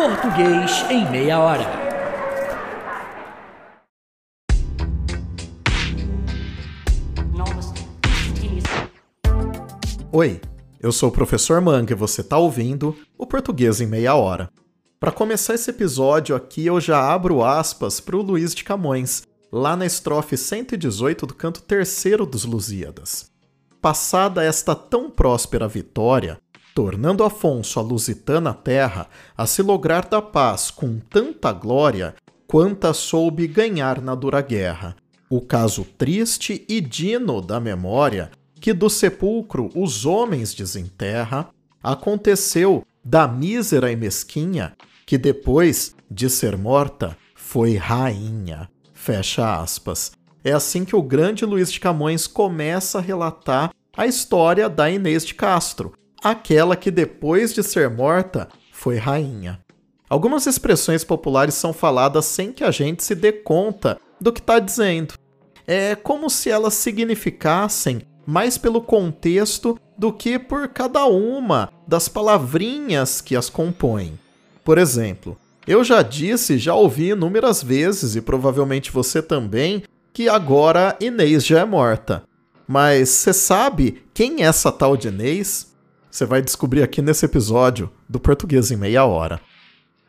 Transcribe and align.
Português 0.00 0.82
em 0.88 1.10
meia 1.10 1.38
hora. 1.38 1.62
Oi, 10.10 10.40
eu 10.80 10.90
sou 10.90 11.10
o 11.10 11.12
professor 11.12 11.60
Manga 11.60 11.92
e 11.92 11.94
você 11.94 12.22
está 12.22 12.38
ouvindo 12.38 12.96
o 13.18 13.26
Português 13.26 13.82
em 13.82 13.86
Meia 13.86 14.14
Hora. 14.14 14.48
Para 14.98 15.12
começar 15.12 15.52
esse 15.52 15.68
episódio 15.68 16.34
aqui, 16.34 16.64
eu 16.64 16.80
já 16.80 17.12
abro 17.12 17.44
aspas 17.44 18.00
para 18.00 18.16
o 18.16 18.22
Luiz 18.22 18.54
de 18.54 18.64
Camões, 18.64 19.24
lá 19.52 19.76
na 19.76 19.84
estrofe 19.84 20.34
118 20.34 21.26
do 21.26 21.34
canto 21.34 21.60
terceiro 21.60 22.24
dos 22.24 22.46
Lusíadas. 22.46 23.30
Passada 23.82 24.42
esta 24.42 24.74
tão 24.74 25.10
próspera 25.10 25.68
vitória, 25.68 26.40
tornando 26.74 27.24
Afonso 27.24 27.78
a 27.78 27.82
lusitana 27.82 28.54
terra 28.54 29.08
a 29.36 29.46
se 29.46 29.62
lograr 29.62 30.06
da 30.08 30.22
paz 30.22 30.70
com 30.70 30.98
tanta 30.98 31.52
glória 31.52 32.14
quanta 32.46 32.92
soube 32.92 33.46
ganhar 33.46 34.00
na 34.00 34.14
dura 34.14 34.40
guerra. 34.40 34.96
O 35.28 35.40
caso 35.40 35.84
triste 35.84 36.64
e 36.68 36.80
dino 36.80 37.40
da 37.40 37.60
memória, 37.60 38.32
que 38.60 38.72
do 38.72 38.90
sepulcro 38.90 39.70
os 39.74 40.04
homens 40.04 40.52
desenterra, 40.52 41.48
aconteceu 41.80 42.84
da 43.04 43.28
mísera 43.28 43.92
e 43.92 43.96
mesquinha, 43.96 44.76
que 45.06 45.16
depois 45.16 45.94
de 46.10 46.28
ser 46.28 46.56
morta 46.56 47.16
foi 47.36 47.76
rainha. 47.76 48.68
Fecha 48.92 49.60
aspas. 49.62 50.12
É 50.42 50.52
assim 50.52 50.84
que 50.84 50.96
o 50.96 51.02
grande 51.02 51.44
Luiz 51.44 51.70
de 51.70 51.78
Camões 51.78 52.26
começa 52.26 52.98
a 52.98 53.02
relatar 53.02 53.70
a 53.96 54.06
história 54.06 54.68
da 54.68 54.90
Inês 54.90 55.24
de 55.24 55.34
Castro, 55.34 55.92
aquela 56.22 56.76
que 56.76 56.90
depois 56.90 57.52
de 57.52 57.62
ser 57.62 57.88
morta 57.90 58.48
foi 58.72 58.96
rainha. 58.96 59.60
Algumas 60.08 60.46
expressões 60.46 61.04
populares 61.04 61.54
são 61.54 61.72
faladas 61.72 62.24
sem 62.24 62.52
que 62.52 62.64
a 62.64 62.70
gente 62.70 63.04
se 63.04 63.14
dê 63.14 63.32
conta 63.32 63.98
do 64.20 64.32
que 64.32 64.40
está 64.40 64.58
dizendo. 64.58 65.14
É 65.66 65.94
como 65.94 66.28
se 66.28 66.50
elas 66.50 66.74
significassem 66.74 68.02
mais 68.26 68.58
pelo 68.58 68.80
contexto 68.80 69.78
do 69.96 70.12
que 70.12 70.38
por 70.38 70.68
cada 70.68 71.04
uma 71.06 71.70
das 71.86 72.08
palavrinhas 72.08 73.20
que 73.20 73.36
as 73.36 73.48
compõem. 73.48 74.18
Por 74.64 74.78
exemplo, 74.78 75.36
eu 75.66 75.84
já 75.84 76.02
disse, 76.02 76.58
já 76.58 76.74
ouvi 76.74 77.10
inúmeras 77.10 77.62
vezes, 77.62 78.16
e 78.16 78.20
provavelmente 78.20 78.90
você 78.90 79.22
também, 79.22 79.82
que 80.12 80.28
agora 80.28 80.96
Inês 81.00 81.44
já 81.44 81.60
é 81.60 81.64
morta. 81.64 82.24
Mas 82.66 83.08
você 83.08 83.32
sabe 83.32 84.02
quem 84.14 84.42
é 84.42 84.46
essa 84.46 84.72
tal 84.72 84.96
de 84.96 85.08
Inês? 85.08 85.69
Você 86.10 86.26
vai 86.26 86.42
descobrir 86.42 86.82
aqui 86.82 87.00
nesse 87.00 87.24
episódio 87.24 87.88
do 88.08 88.18
Português 88.18 88.72
em 88.72 88.76
Meia 88.76 89.04
Hora. 89.04 89.40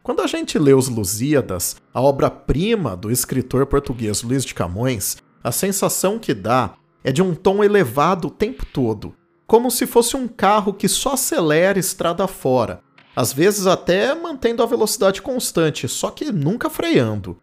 Quando 0.02 0.24
a 0.24 0.28
gente 0.28 0.58
lê 0.58 0.74
os 0.74 0.88
Lusíadas, 0.88 1.76
a 1.94 2.02
obra-prima 2.02 2.98
do 2.98 3.12
escritor 3.12 3.68
português 3.68 4.24
Luís 4.24 4.44
de 4.44 4.56
Camões, 4.56 5.18
a 5.44 5.52
sensação 5.52 6.18
que 6.18 6.34
dá 6.34 6.74
é 7.04 7.12
de 7.12 7.22
um 7.22 7.36
tom 7.36 7.64
elevado 7.64 8.30
o 8.30 8.32
tempo 8.32 8.66
todo, 8.66 9.14
como 9.46 9.70
se 9.70 9.86
fosse 9.86 10.16
um 10.16 10.28
carro 10.28 10.74
que 10.74 10.88
só 10.88 11.14
acelera 11.14 11.78
estrada 11.78 12.28
fora, 12.28 12.82
às 13.16 13.32
vezes 13.32 13.68
até 13.68 14.16
mantendo 14.16 14.64
a 14.64 14.66
velocidade 14.66 15.22
constante, 15.22 15.88
só 15.88 16.10
que 16.10 16.32
nunca 16.32 16.68
freando. 16.68 17.38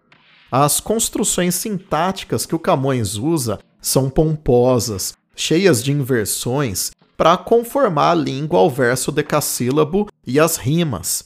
As 0.50 0.80
construções 0.80 1.54
sintáticas 1.54 2.44
que 2.44 2.56
o 2.56 2.58
Camões 2.58 3.14
usa 3.14 3.60
são 3.80 4.10
pomposas, 4.10 5.14
cheias 5.36 5.84
de 5.84 5.92
inversões 5.92 6.90
para 7.18 7.36
conformar 7.36 8.12
a 8.12 8.14
língua 8.14 8.60
ao 8.60 8.70
verso 8.70 9.10
decassílabo 9.10 10.06
e 10.24 10.38
as 10.38 10.56
rimas. 10.56 11.24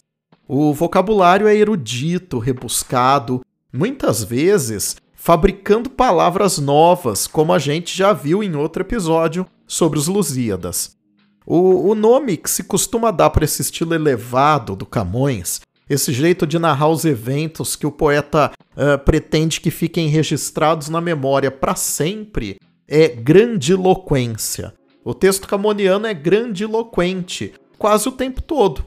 O 0.48 0.72
vocabulário 0.72 1.46
é 1.46 1.54
erudito, 1.54 2.38
rebuscado, 2.38 3.42
muitas 3.70 4.24
vezes 4.24 4.96
fabricando 5.14 5.90
palavras 5.90 6.58
novas, 6.58 7.26
como 7.26 7.52
a 7.52 7.58
gente 7.58 7.96
já 7.96 8.14
viu 8.14 8.42
em 8.42 8.56
outro 8.56 8.82
episódio 8.82 9.46
sobre 9.66 9.98
os 9.98 10.08
Lusíadas. 10.08 10.96
O, 11.44 11.90
o 11.90 11.94
nome 11.94 12.38
que 12.38 12.50
se 12.50 12.64
costuma 12.64 13.10
dar 13.10 13.28
para 13.28 13.44
esse 13.44 13.60
estilo 13.60 13.94
elevado 13.94 14.74
do 14.74 14.86
Camões, 14.86 15.60
esse 15.90 16.10
jeito 16.12 16.46
de 16.46 16.58
narrar 16.58 16.88
os 16.88 17.04
eventos 17.04 17.76
que 17.76 17.86
o 17.86 17.92
poeta 17.92 18.50
uh, 18.50 18.98
pretende 19.04 19.60
que 19.60 19.70
fiquem 19.70 20.08
registrados 20.08 20.88
na 20.88 21.02
memória 21.02 21.50
para 21.50 21.76
sempre, 21.76 22.56
é 22.88 23.08
grandiloquência. 23.08 24.72
O 25.04 25.12
texto 25.12 25.48
camoniano 25.48 26.06
é 26.06 26.14
grandiloquente, 26.14 27.52
quase 27.76 28.08
o 28.08 28.12
tempo 28.12 28.40
todo. 28.40 28.84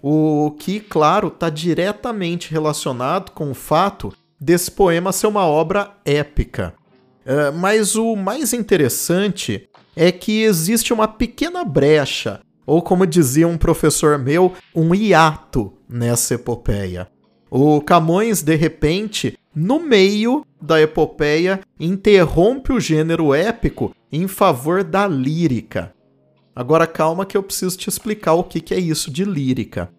O 0.00 0.54
que, 0.58 0.78
claro, 0.78 1.28
está 1.28 1.50
diretamente 1.50 2.52
relacionado 2.52 3.32
com 3.32 3.50
o 3.50 3.54
fato 3.54 4.12
desse 4.40 4.70
poema 4.70 5.12
ser 5.12 5.26
uma 5.26 5.44
obra 5.44 5.92
épica. 6.04 6.74
Uh, 7.24 7.52
mas 7.58 7.96
o 7.96 8.14
mais 8.14 8.52
interessante 8.52 9.68
é 9.96 10.12
que 10.12 10.42
existe 10.42 10.92
uma 10.92 11.08
pequena 11.08 11.64
brecha, 11.64 12.40
ou 12.64 12.80
como 12.80 13.06
dizia 13.06 13.48
um 13.48 13.58
professor 13.58 14.18
meu, 14.18 14.52
um 14.74 14.94
hiato 14.94 15.72
nessa 15.88 16.34
epopeia. 16.34 17.08
O 17.50 17.80
Camões, 17.80 18.42
de 18.42 18.54
repente, 18.54 19.36
no 19.56 19.80
meio 19.80 20.44
da 20.60 20.82
epopeia, 20.82 21.60
interrompe 21.80 22.74
o 22.74 22.78
gênero 22.78 23.32
épico 23.32 23.94
em 24.12 24.28
favor 24.28 24.84
da 24.84 25.08
lírica. 25.08 25.94
Agora 26.54 26.86
calma 26.86 27.24
que 27.24 27.38
eu 27.38 27.42
preciso 27.42 27.78
te 27.78 27.88
explicar 27.88 28.34
o 28.34 28.44
que 28.44 28.74
é 28.74 28.78
isso 28.78 29.10
de 29.10 29.24
lírica. 29.24 29.90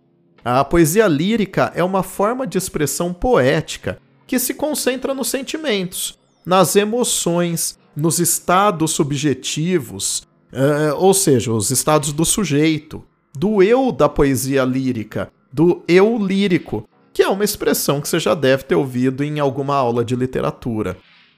A 0.46 0.64
poesia 0.64 1.08
lírica 1.08 1.72
é 1.76 1.84
uma 1.84 2.04
forma 2.04 2.46
de 2.46 2.58
expressão 2.58 3.12
poética 3.12 4.00
que 4.28 4.38
se 4.38 4.54
concentra 4.54 5.14
nos 5.14 5.28
sentimentos, 5.28 6.20
nas 6.46 6.76
emoções, 6.76 7.80
nos 7.96 8.20
estados 8.20 8.92
subjetivos, 8.92 10.20
uh, 10.54 10.96
ou 10.98 11.16
seja, 11.16 11.52
os 11.52 11.72
estados 11.72 12.14
do 12.14 12.24
sujeito, 12.24 13.04
do 13.36 13.64
eu 13.64 13.92
da 13.92 14.08
poesia 14.08 14.64
lírica, 14.64 15.32
do 15.52 15.84
eu 15.88 16.18
lírico, 16.18 16.88
que 17.18 17.24
é 17.24 17.28
uma 17.28 17.44
expressão 17.44 18.00
que 18.00 18.08
você 18.08 18.20
já 18.20 18.36
deve 18.36 18.66
ter 18.66 18.76
ouvido 18.76 19.24
em 19.24 19.40
alguma 19.40 19.74
aula 19.74 20.06
de 20.06 20.16
literatura. 20.16 20.96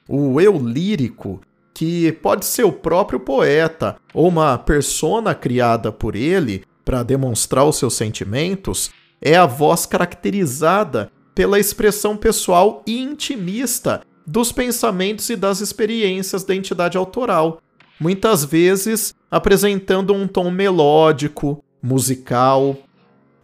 O 0.10 0.42
eu 0.42 0.58
lírico 0.58 1.40
que 1.74 2.12
pode 2.22 2.44
ser 2.46 2.66
o 2.66 2.72
próprio 2.74 3.18
poeta 3.18 3.96
ou 4.14 4.28
uma 4.28 4.58
persona 4.58 5.34
criada 5.34 5.90
por 5.90 6.18
ele 6.18 6.66
para 6.84 7.02
demonstrar 7.02 7.64
os 7.64 7.78
seus 7.78 7.94
sentimentos, 7.94 8.92
é 9.22 9.38
a 9.38 9.46
voz 9.46 9.86
caracterizada 9.86 11.10
pela 11.34 11.58
expressão 11.58 12.18
pessoal 12.18 12.84
e 12.86 13.00
intimista 13.00 14.02
dos 14.28 14.52
pensamentos 14.52 15.30
e 15.30 15.36
das 15.38 15.62
experiências 15.62 16.44
da 16.44 16.54
entidade 16.54 16.98
autoral, 16.98 17.62
muitas 17.98 18.44
vezes 18.44 19.16
apresentando 19.32 20.14
um 20.14 20.28
tom 20.28 20.52
melódico, 20.52 21.64
musical. 21.82 22.76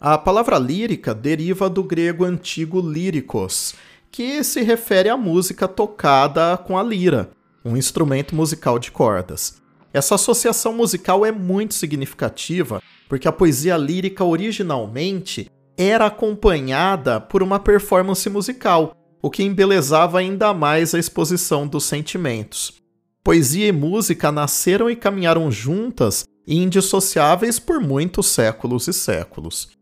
A 0.07 0.19
palavra 0.19 0.59
lírica 0.59 1.15
deriva 1.15 1.67
do 1.67 1.83
grego 1.83 2.25
antigo 2.25 2.79
líricos, 2.79 3.73
que 4.11 4.43
se 4.43 4.61
refere 4.61 5.09
à 5.09 5.17
música 5.17 5.67
tocada 5.67 6.55
com 6.57 6.77
a 6.77 6.83
lira, 6.83 7.31
um 7.65 7.75
instrumento 7.75 8.35
musical 8.35 8.77
de 8.77 8.91
cordas. 8.91 9.59
Essa 9.91 10.13
associação 10.13 10.73
musical 10.73 11.25
é 11.25 11.31
muito 11.31 11.73
significativa 11.73 12.83
porque 13.09 13.27
a 13.27 13.31
poesia 13.31 13.75
lírica 13.77 14.23
originalmente 14.23 15.49
era 15.75 16.05
acompanhada 16.05 17.19
por 17.19 17.41
uma 17.41 17.57
performance 17.57 18.29
musical, 18.29 18.95
o 19.23 19.31
que 19.31 19.41
embelezava 19.41 20.19
ainda 20.19 20.53
mais 20.53 20.93
a 20.93 20.99
exposição 20.99 21.65
dos 21.65 21.83
sentimentos. 21.83 22.75
Poesia 23.23 23.69
e 23.69 23.71
música 23.71 24.31
nasceram 24.31 24.87
e 24.87 24.95
caminharam 24.95 25.49
juntas 25.49 26.25
e 26.45 26.61
indissociáveis 26.61 27.57
por 27.57 27.79
muitos 27.79 28.27
séculos 28.27 28.87
e 28.87 28.93
séculos. 28.93 29.73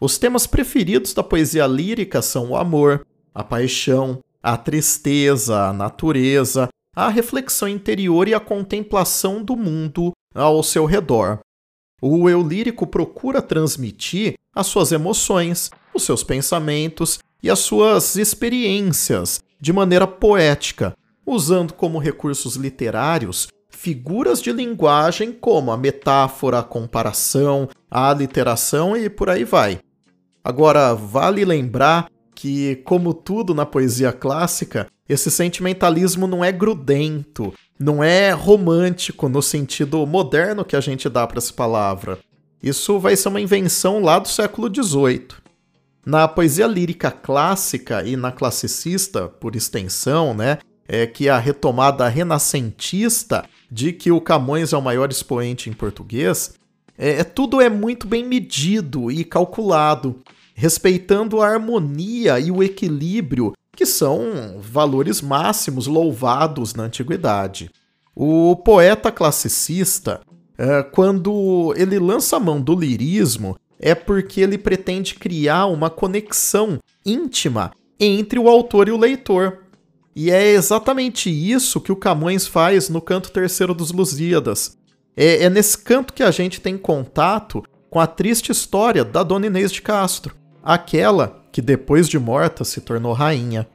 Os 0.00 0.16
temas 0.16 0.46
preferidos 0.46 1.12
da 1.12 1.24
poesia 1.24 1.66
lírica 1.66 2.22
são 2.22 2.50
o 2.50 2.56
amor, 2.56 3.04
a 3.34 3.42
paixão, 3.42 4.20
a 4.40 4.56
tristeza, 4.56 5.68
a 5.68 5.72
natureza, 5.72 6.68
a 6.94 7.08
reflexão 7.08 7.66
interior 7.66 8.28
e 8.28 8.34
a 8.34 8.40
contemplação 8.40 9.42
do 9.42 9.56
mundo 9.56 10.12
ao 10.34 10.62
seu 10.62 10.84
redor. 10.84 11.40
O 12.00 12.30
eu 12.30 12.42
lírico 12.42 12.86
procura 12.86 13.42
transmitir 13.42 14.34
as 14.54 14.68
suas 14.68 14.92
emoções, 14.92 15.70
os 15.92 16.04
seus 16.04 16.22
pensamentos 16.22 17.18
e 17.42 17.50
as 17.50 17.58
suas 17.58 18.14
experiências 18.14 19.42
de 19.60 19.72
maneira 19.72 20.06
poética, 20.06 20.96
usando 21.26 21.72
como 21.72 21.98
recursos 21.98 22.54
literários 22.54 23.48
figuras 23.68 24.42
de 24.42 24.52
linguagem 24.52 25.32
como 25.32 25.70
a 25.70 25.76
metáfora, 25.76 26.58
a 26.58 26.62
comparação, 26.64 27.68
a 27.88 28.10
aliteração 28.10 28.96
e 28.96 29.08
por 29.08 29.30
aí 29.30 29.44
vai. 29.44 29.78
Agora, 30.42 30.94
vale 30.94 31.44
lembrar 31.44 32.08
que, 32.34 32.76
como 32.84 33.12
tudo 33.12 33.54
na 33.54 33.66
poesia 33.66 34.12
clássica, 34.12 34.86
esse 35.08 35.30
sentimentalismo 35.30 36.26
não 36.26 36.44
é 36.44 36.52
grudento, 36.52 37.52
não 37.78 38.02
é 38.02 38.30
romântico 38.30 39.28
no 39.28 39.42
sentido 39.42 40.06
moderno 40.06 40.64
que 40.64 40.76
a 40.76 40.80
gente 40.80 41.08
dá 41.08 41.26
para 41.26 41.38
essa 41.38 41.52
palavra. 41.52 42.18
Isso 42.62 42.98
vai 42.98 43.16
ser 43.16 43.28
uma 43.28 43.40
invenção 43.40 44.00
lá 44.00 44.18
do 44.18 44.28
século 44.28 44.68
XVIII. 44.72 45.28
Na 46.04 46.26
poesia 46.26 46.66
lírica 46.66 47.10
clássica 47.10 48.02
e 48.04 48.16
na 48.16 48.32
classicista, 48.32 49.28
por 49.28 49.54
extensão, 49.54 50.34
né, 50.34 50.58
é 50.88 51.06
que 51.06 51.28
a 51.28 51.38
retomada 51.38 52.08
renascentista 52.08 53.44
de 53.70 53.92
que 53.92 54.10
o 54.10 54.20
Camões 54.20 54.72
é 54.72 54.76
o 54.76 54.82
maior 54.82 55.10
expoente 55.10 55.68
em 55.68 55.72
português, 55.72 56.54
é, 56.98 57.22
tudo 57.22 57.60
é 57.60 57.70
muito 57.70 58.08
bem 58.08 58.24
medido 58.24 59.10
e 59.10 59.24
calculado, 59.24 60.16
respeitando 60.52 61.40
a 61.40 61.48
harmonia 61.48 62.40
e 62.40 62.50
o 62.50 62.62
equilíbrio, 62.62 63.52
que 63.76 63.86
são 63.86 64.58
valores 64.60 65.22
máximos 65.22 65.86
louvados 65.86 66.74
na 66.74 66.82
antiguidade. 66.82 67.70
O 68.16 68.56
poeta 68.56 69.12
classicista, 69.12 70.20
é, 70.58 70.82
quando 70.82 71.72
ele 71.76 72.00
lança 72.00 72.36
a 72.36 72.40
mão 72.40 72.60
do 72.60 72.74
lirismo, 72.74 73.56
é 73.78 73.94
porque 73.94 74.40
ele 74.40 74.58
pretende 74.58 75.14
criar 75.14 75.66
uma 75.66 75.88
conexão 75.88 76.80
íntima 77.06 77.70
entre 78.00 78.40
o 78.40 78.48
autor 78.48 78.88
e 78.88 78.90
o 78.90 78.98
leitor. 78.98 79.58
E 80.16 80.32
é 80.32 80.50
exatamente 80.50 81.30
isso 81.30 81.80
que 81.80 81.92
o 81.92 81.96
Camões 81.96 82.48
faz 82.48 82.88
no 82.88 83.00
canto 83.00 83.30
terceiro 83.30 83.72
dos 83.72 83.92
Lusíadas. 83.92 84.77
É, 85.20 85.42
é 85.42 85.50
nesse 85.50 85.76
canto 85.76 86.14
que 86.14 86.22
a 86.22 86.30
gente 86.30 86.60
tem 86.60 86.78
contato 86.78 87.64
com 87.90 87.98
a 87.98 88.06
triste 88.06 88.52
história 88.52 89.04
da 89.04 89.24
Dona 89.24 89.48
Inês 89.48 89.72
de 89.72 89.82
Castro, 89.82 90.36
aquela 90.62 91.42
que 91.50 91.60
depois 91.60 92.08
de 92.08 92.20
morta 92.20 92.62
se 92.62 92.80
tornou 92.80 93.12
rainha. 93.12 93.68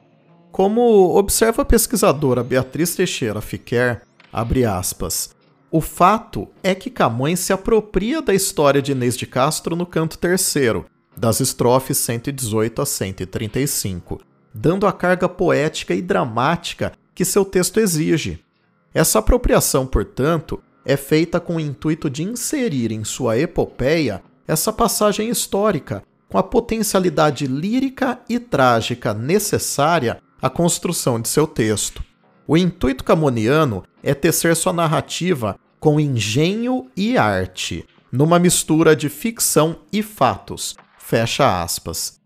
Como 0.54 0.82
observa 1.18 1.64
a 1.64 1.66
pesquisadora 1.66 2.42
Beatriz 2.46 2.96
Teixeira 2.96 3.42
Fiquer, 3.42 4.04
abre 4.32 4.64
aspas, 4.64 5.36
o 5.70 5.82
fato 5.82 6.48
é 6.64 6.74
que 6.74 6.90
Camões 6.90 7.42
se 7.42 7.52
apropria 7.52 8.22
da 8.22 8.34
história 8.34 8.82
de 8.82 8.94
Inês 8.94 9.18
de 9.18 9.28
Castro 9.28 9.76
no 9.76 9.86
canto 9.86 10.18
terceiro, 10.18 10.86
das 11.18 11.42
estrofes 11.42 11.98
118 11.98 12.82
a 12.82 12.86
135, 12.86 14.22
dando 14.54 14.88
a 14.88 14.94
carga 14.94 15.28
poética 15.28 15.94
e 15.94 16.02
dramática 16.02 16.94
que 17.14 17.26
seu 17.26 17.44
texto 17.44 17.82
exige. 17.82 18.40
Essa 18.94 19.20
apropriação, 19.20 19.86
portanto, 19.86 20.64
é 20.86 20.98
feita 20.98 21.40
com 21.40 21.56
o 21.56 21.60
intuito 21.60 22.10
de 22.10 22.24
inserir 22.24 22.92
em 22.92 23.04
sua 23.04 23.38
epopeia 23.38 24.22
essa 24.48 24.74
passagem 24.74 25.30
histórica 25.30 26.04
com 26.30 26.38
a 26.38 26.44
potencialidade 26.44 27.46
lírica 27.48 28.20
e 28.28 28.40
trágica 28.40 29.14
necessária 29.14 30.20
à 30.42 30.50
construção 30.50 31.22
de 31.22 31.30
seu 31.30 31.46
texto. 31.46 32.04
O 32.48 32.58
intuito 32.58 33.04
camoniano 33.04 33.84
é 34.02 34.14
tecer 34.14 34.56
sua 34.56 34.74
narrativa 34.74 35.58
com 35.80 36.00
engenho 36.00 36.90
e 36.98 37.18
arte, 37.18 37.86
numa 38.12 38.40
mistura 38.40 38.96
de 38.96 39.10
ficção 39.10 39.82
e 39.92 40.02
fatos. 40.02 40.76
Fecha 40.98 41.62
aspas. 41.62 42.20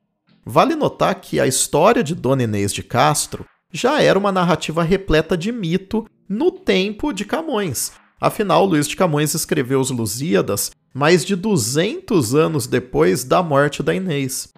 Vale 0.46 0.76
notar 0.76 1.16
que 1.16 1.40
a 1.40 1.46
história 1.46 2.04
de 2.04 2.16
Dona 2.16 2.44
Inês 2.44 2.72
de 2.74 2.82
Castro 2.82 3.46
já 3.72 4.02
era 4.02 4.18
uma 4.18 4.32
narrativa 4.32 4.82
repleta 4.84 5.38
de 5.38 5.52
mito 5.52 6.08
no 6.30 6.52
tempo 6.52 7.12
de 7.12 7.26
Camões. 7.26 7.92
Afinal, 8.20 8.66
Luís 8.66 8.88
de 8.88 8.96
Camões 8.96 9.34
escreveu 9.34 9.80
os 9.80 9.92
Lusíadas 9.92 10.72
mais 10.94 11.24
de 11.24 11.36
200 11.36 12.34
anos 12.34 12.66
depois 12.66 13.24
da 13.24 13.44
morte 13.44 13.84
da 13.84 13.94
Inês. 13.94 14.50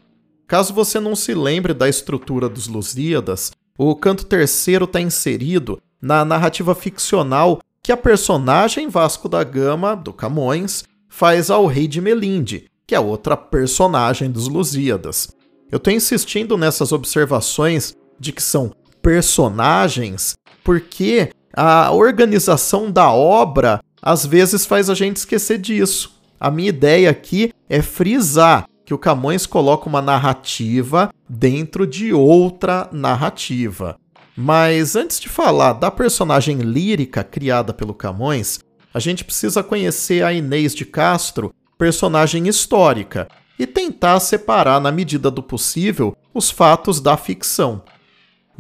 Caso 0.48 0.74
você 0.74 1.00
não 1.00 1.16
se 1.16 1.34
lembre 1.34 1.74
da 1.74 1.90
estrutura 1.90 2.48
dos 2.48 2.68
Lusíadas, 2.68 3.52
o 3.78 3.96
canto 3.96 4.26
terceiro 4.26 4.86
está 4.86 5.00
inserido 5.02 5.82
na 6.02 6.24
narrativa 6.24 6.74
ficcional 6.74 7.60
que 7.84 7.92
a 7.92 7.98
personagem 7.98 8.88
Vasco 8.88 9.28
da 9.28 9.44
Gama, 9.44 9.96
do 9.96 10.14
Camões, 10.14 10.84
faz 11.10 11.50
ao 11.50 11.66
rei 11.66 11.88
de 11.88 12.00
Melinde, 12.00 12.70
que 12.88 12.96
é 12.96 13.00
outra 13.00 13.36
personagem 13.36 14.32
dos 14.32 14.48
Lusíadas. 14.48 15.30
Eu 15.72 15.78
estou 15.78 15.92
insistindo 15.92 16.58
nessas 16.58 16.92
observações 16.92 17.96
de 18.20 18.32
que 18.32 18.42
são 18.42 18.72
personagens, 19.02 20.38
porque 20.64 21.30
a 21.54 21.92
organização 21.92 22.92
da 22.92 23.12
obra 23.12 23.82
às 24.02 24.26
vezes 24.26 24.66
faz 24.66 24.90
a 24.90 24.94
gente 24.94 25.18
esquecer 25.18 25.58
disso. 25.58 26.20
A 26.40 26.50
minha 26.50 26.70
ideia 26.70 27.10
aqui 27.10 27.54
é 27.70 27.82
frisar 27.82 28.66
que 28.86 28.94
o 28.94 28.98
Camões 28.98 29.46
coloca 29.46 29.88
uma 29.88 30.02
narrativa 30.02 31.14
dentro 31.28 31.86
de 31.86 32.14
outra 32.14 32.90
narrativa. 32.92 33.98
Mas 34.36 34.96
antes 34.96 35.20
de 35.20 35.28
falar 35.28 35.74
da 35.74 35.92
personagem 35.92 36.60
lírica 36.60 37.24
criada 37.24 37.74
pelo 37.74 37.94
Camões, 37.94 38.60
a 38.94 39.00
gente 39.00 39.24
precisa 39.24 39.62
conhecer 39.62 40.24
a 40.24 40.34
Inês 40.34 40.74
de 40.74 40.86
Castro, 40.86 41.54
personagem 41.78 42.48
histórica, 42.48 43.28
e 43.60 43.68
tentar 43.68 44.20
separar, 44.22 44.80
na 44.80 44.92
medida 44.92 45.30
do 45.30 45.44
possível, 45.44 46.16
os 46.34 46.50
fatos 46.50 47.02
da 47.02 47.18
ficção. 47.18 47.84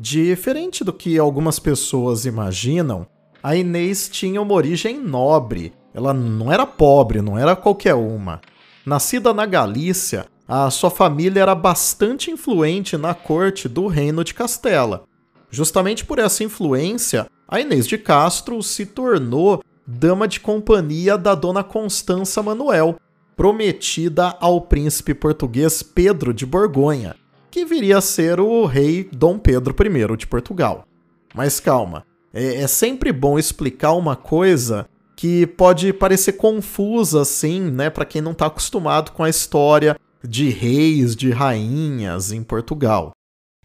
Diferente 0.01 0.81
do 0.81 0.93
que 0.93 1.19
algumas 1.19 1.59
pessoas 1.59 2.23
imaginam, 2.23 3.05
a 3.43 3.53
Inês 3.53 4.07
tinha 4.07 4.41
uma 4.41 4.53
origem 4.53 4.97
nobre. 4.97 5.73
Ela 5.93 6.13
não 6.13 6.49
era 6.49 6.65
pobre, 6.65 7.21
não 7.21 7.37
era 7.37 7.53
qualquer 7.53 7.95
uma. 7.95 8.39
Nascida 8.85 9.33
na 9.33 9.45
Galícia, 9.45 10.25
a 10.47 10.69
sua 10.71 10.89
família 10.89 11.41
era 11.41 11.53
bastante 11.53 12.31
influente 12.31 12.95
na 12.95 13.13
corte 13.13 13.67
do 13.67 13.87
Reino 13.87 14.23
de 14.23 14.33
Castela. 14.33 15.03
Justamente 15.51 16.05
por 16.05 16.17
essa 16.17 16.45
influência, 16.45 17.27
a 17.45 17.59
Inês 17.59 17.85
de 17.85 17.97
Castro 17.97 18.63
se 18.63 18.85
tornou 18.85 19.61
dama 19.85 20.29
de 20.29 20.39
companhia 20.39 21.17
da 21.17 21.35
dona 21.35 21.61
Constança 21.61 22.41
Manuel, 22.41 22.95
prometida 23.35 24.33
ao 24.39 24.61
príncipe 24.61 25.13
português 25.13 25.83
Pedro 25.83 26.33
de 26.33 26.45
Borgonha, 26.45 27.17
que 27.49 27.65
viria 27.65 27.97
a 27.97 28.01
ser 28.01 28.39
o 28.39 28.65
rei 28.65 29.09
Dom 29.11 29.37
Pedro 29.37 29.75
I 29.79 30.17
de 30.17 30.27
Portugal. 30.27 30.85
Mas 31.33 31.59
calma, 31.59 32.05
é, 32.33 32.61
é 32.61 32.67
sempre 32.67 33.11
bom 33.11 33.37
explicar 33.37 33.93
uma 33.93 34.15
coisa 34.15 34.87
que 35.15 35.45
pode 35.45 35.91
parecer 35.91 36.33
confusa 36.33 37.21
assim, 37.21 37.59
né, 37.59 37.89
para 37.89 38.05
quem 38.05 38.21
não 38.21 38.31
está 38.31 38.45
acostumado 38.45 39.11
com 39.11 39.23
a 39.23 39.29
história 39.29 39.97
de 40.23 40.49
reis, 40.49 41.15
de 41.15 41.31
rainhas 41.31 42.31
em 42.31 42.43
Portugal. 42.43 43.11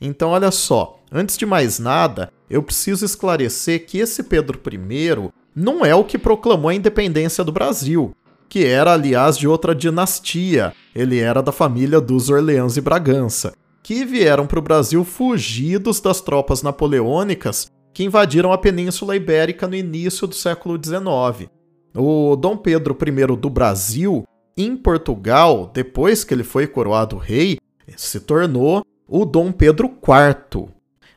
Então, 0.01 0.31
olha 0.31 0.51
só, 0.51 1.01
antes 1.13 1.37
de 1.37 1.47
mais 1.47 1.79
nada, 1.79 2.33
eu 2.51 2.63
preciso 2.63 3.05
esclarecer 3.05 3.87
que 3.87 3.99
esse 3.99 4.25
Pedro 4.25 4.61
I 4.73 5.31
não 5.55 5.85
é 5.85 5.95
o 5.95 6.05
que 6.05 6.19
proclamou 6.19 6.69
a 6.69 6.75
independência 6.75 7.45
do 7.45 7.53
Brasil 7.53 8.15
que 8.55 8.65
era, 8.65 8.93
aliás, 8.93 9.37
de 9.37 9.49
outra 9.49 9.75
dinastia. 9.75 10.73
Ele 10.95 11.19
era 11.19 11.43
da 11.43 11.51
família 11.51 12.01
dos 12.01 12.31
Orleans 12.31 12.77
e 12.77 12.81
Bragança, 12.81 13.53
que 13.85 14.03
vieram 14.03 14.47
para 14.47 14.59
o 14.59 14.63
Brasil 14.63 15.05
fugidos 15.05 16.01
das 16.01 16.23
tropas 16.23 16.63
napoleônicas 16.63 17.71
que 17.93 18.03
invadiram 18.03 18.51
a 18.51 18.57
Península 18.57 19.15
Ibérica 19.15 19.69
no 19.69 19.77
início 19.77 20.27
do 20.27 20.35
século 20.35 20.81
XIX. 20.83 21.51
O 21.95 22.35
Dom 22.35 22.57
Pedro 22.57 22.97
I 23.07 23.37
do 23.37 23.51
Brasil, 23.51 24.25
em 24.57 24.75
Portugal, 24.75 25.71
depois 25.73 26.25
que 26.25 26.33
ele 26.33 26.43
foi 26.43 26.67
coroado 26.67 27.19
rei, 27.19 27.59
se 27.95 28.21
tornou 28.21 28.83
o 29.07 29.27
Dom 29.27 29.53
Pedro 29.53 29.87
IV. 29.87 30.69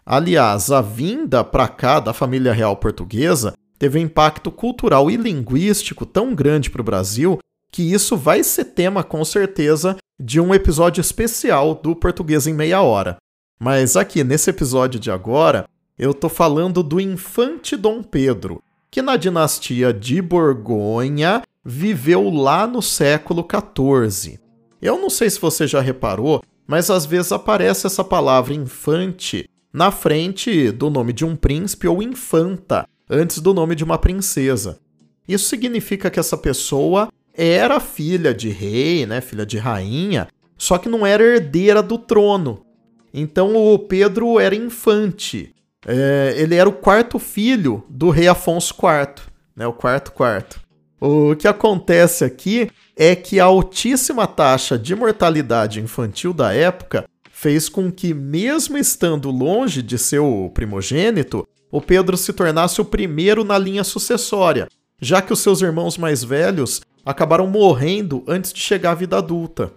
Aliás, 0.05 0.69
a 0.69 0.81
vinda 0.81 1.45
para 1.45 1.69
cá 1.69 2.01
da 2.01 2.13
família 2.13 2.51
real 2.51 2.75
portuguesa 2.75 3.53
teve 3.79 3.97
um 3.97 4.01
impacto 4.01 4.51
cultural 4.51 5.09
e 5.09 5.15
linguístico 5.15 6.05
tão 6.05 6.35
grande 6.35 6.69
para 6.69 6.81
o 6.81 6.85
Brasil 6.85 7.39
que 7.71 7.93
isso 7.93 8.17
vai 8.17 8.43
ser 8.43 8.65
tema, 8.65 9.03
com 9.03 9.23
certeza, 9.23 9.95
de 10.19 10.39
um 10.39 10.53
episódio 10.53 10.99
especial 10.99 11.75
do 11.75 11.95
Português 11.95 12.47
em 12.47 12.53
Meia 12.53 12.81
Hora. 12.81 13.17
Mas 13.59 13.95
aqui, 13.95 14.23
nesse 14.23 14.49
episódio 14.49 14.99
de 14.99 15.11
agora, 15.11 15.67
eu 15.97 16.13
tô 16.13 16.27
falando 16.27 16.81
do 16.81 16.99
infante 16.99 17.75
Dom 17.75 18.01
Pedro, 18.01 18.61
que 18.89 19.01
na 19.01 19.15
dinastia 19.15 19.93
de 19.93 20.21
Borgonha 20.21 21.43
viveu 21.63 22.29
lá 22.29 22.65
no 22.65 22.81
século 22.81 23.45
XIV. 23.45 24.39
Eu 24.81 24.99
não 24.99 25.09
sei 25.09 25.29
se 25.29 25.39
você 25.39 25.67
já 25.67 25.81
reparou, 25.81 26.41
mas 26.65 26.89
às 26.89 27.05
vezes 27.05 27.31
aparece 27.31 27.87
essa 27.87 28.03
palavra 28.03 28.53
infante 28.53 29.49
na 29.71 29.91
frente 29.91 30.71
do 30.71 30.89
nome 30.89 31.13
de 31.13 31.25
um 31.25 31.35
príncipe 31.35 31.87
ou 31.87 32.01
infanta, 32.01 32.87
antes 33.09 33.39
do 33.39 33.53
nome 33.53 33.75
de 33.75 33.83
uma 33.83 33.97
princesa. 33.97 34.79
Isso 35.27 35.47
significa 35.49 36.09
que 36.09 36.19
essa 36.19 36.37
pessoa 36.37 37.09
era 37.37 37.79
filha 37.79 38.33
de 38.33 38.49
rei, 38.49 39.05
né, 39.05 39.21
filha 39.21 39.45
de 39.45 39.59
rainha, 39.59 40.27
só 40.57 40.79
que 40.79 40.89
não 40.89 41.05
era 41.05 41.23
herdeira 41.23 41.83
do 41.83 41.99
trono. 41.99 42.65
Então 43.13 43.55
o 43.55 43.77
Pedro 43.77 44.39
era 44.39 44.55
infante. 44.55 45.53
É, 45.85 46.33
ele 46.35 46.55
era 46.55 46.67
o 46.67 46.73
quarto 46.73 47.19
filho 47.19 47.83
do 47.87 48.09
rei 48.09 48.27
Afonso 48.27 48.73
IV, 48.73 49.23
né, 49.55 49.67
o 49.67 49.73
quarto 49.73 50.11
quarto. 50.11 50.59
O 50.99 51.35
que 51.35 51.47
acontece 51.47 52.25
aqui 52.25 52.71
é 52.95 53.15
que 53.15 53.39
a 53.39 53.45
altíssima 53.45 54.25
taxa 54.25 54.79
de 54.79 54.95
mortalidade 54.95 55.79
infantil 55.79 56.33
da 56.33 56.51
época 56.51 57.05
fez 57.31 57.69
com 57.69 57.91
que, 57.91 58.15
mesmo 58.15 58.79
estando 58.79 59.29
longe 59.29 59.83
de 59.83 59.95
seu 59.99 60.51
primogênito, 60.55 61.47
o 61.71 61.79
Pedro 61.79 62.17
se 62.17 62.33
tornasse 62.33 62.81
o 62.81 62.85
primeiro 62.85 63.43
na 63.43 63.59
linha 63.59 63.83
sucessória, 63.83 64.67
já 64.99 65.21
que 65.21 65.31
os 65.31 65.39
seus 65.39 65.61
irmãos 65.61 65.99
mais 65.99 66.23
velhos 66.23 66.81
acabaram 67.07 67.47
morrendo 67.47 68.21
antes 68.27 68.51
de 68.51 68.59
chegar 68.59 68.91
à 68.91 68.95
vida 68.95 69.17
adulta. 69.17 69.71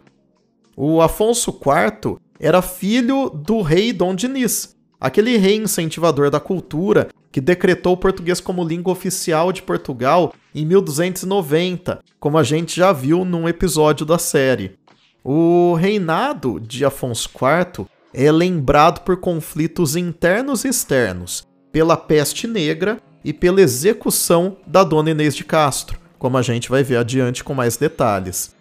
O 0.76 1.00
Afonso 1.00 1.50
IV 1.50 2.16
era 2.40 2.60
filho 2.60 3.30
do 3.30 3.62
rei 3.62 3.92
Dom 3.92 4.16
Diniz, 4.16 4.74
aquele 5.00 5.36
rei 5.36 5.56
incentivador 5.56 6.28
da 6.28 6.40
cultura 6.40 7.06
que 7.30 7.40
decretou 7.40 7.92
o 7.92 7.96
português 7.96 8.40
como 8.40 8.66
língua 8.66 8.92
oficial 8.92 9.52
de 9.52 9.62
Portugal 9.62 10.34
em 10.52 10.66
1290, 10.66 12.00
como 12.18 12.36
a 12.36 12.42
gente 12.42 12.76
já 12.76 12.92
viu 12.92 13.24
num 13.24 13.48
episódio 13.48 14.04
da 14.04 14.18
série. 14.18 14.76
O 15.22 15.74
reinado 15.74 16.58
de 16.58 16.84
Afonso 16.84 17.28
IV 17.28 17.86
é 18.12 18.32
lembrado 18.32 19.04
por 19.04 19.18
conflitos 19.18 19.94
internos 19.94 20.64
e 20.64 20.68
externos, 20.68 21.46
pela 21.70 21.96
peste 21.96 22.48
negra 22.48 23.00
e 23.24 23.32
pela 23.32 23.60
execução 23.60 24.56
da 24.66 24.82
Dona 24.82 25.12
Inês 25.12 25.36
de 25.36 25.44
Castro, 25.44 26.00
como 26.20 26.36
a 26.36 26.42
gente 26.42 26.68
vai 26.68 26.84
ver 26.84 26.98
adiante 26.98 27.42
com 27.42 27.54
mais 27.54 27.78
detalhes. 27.78 28.54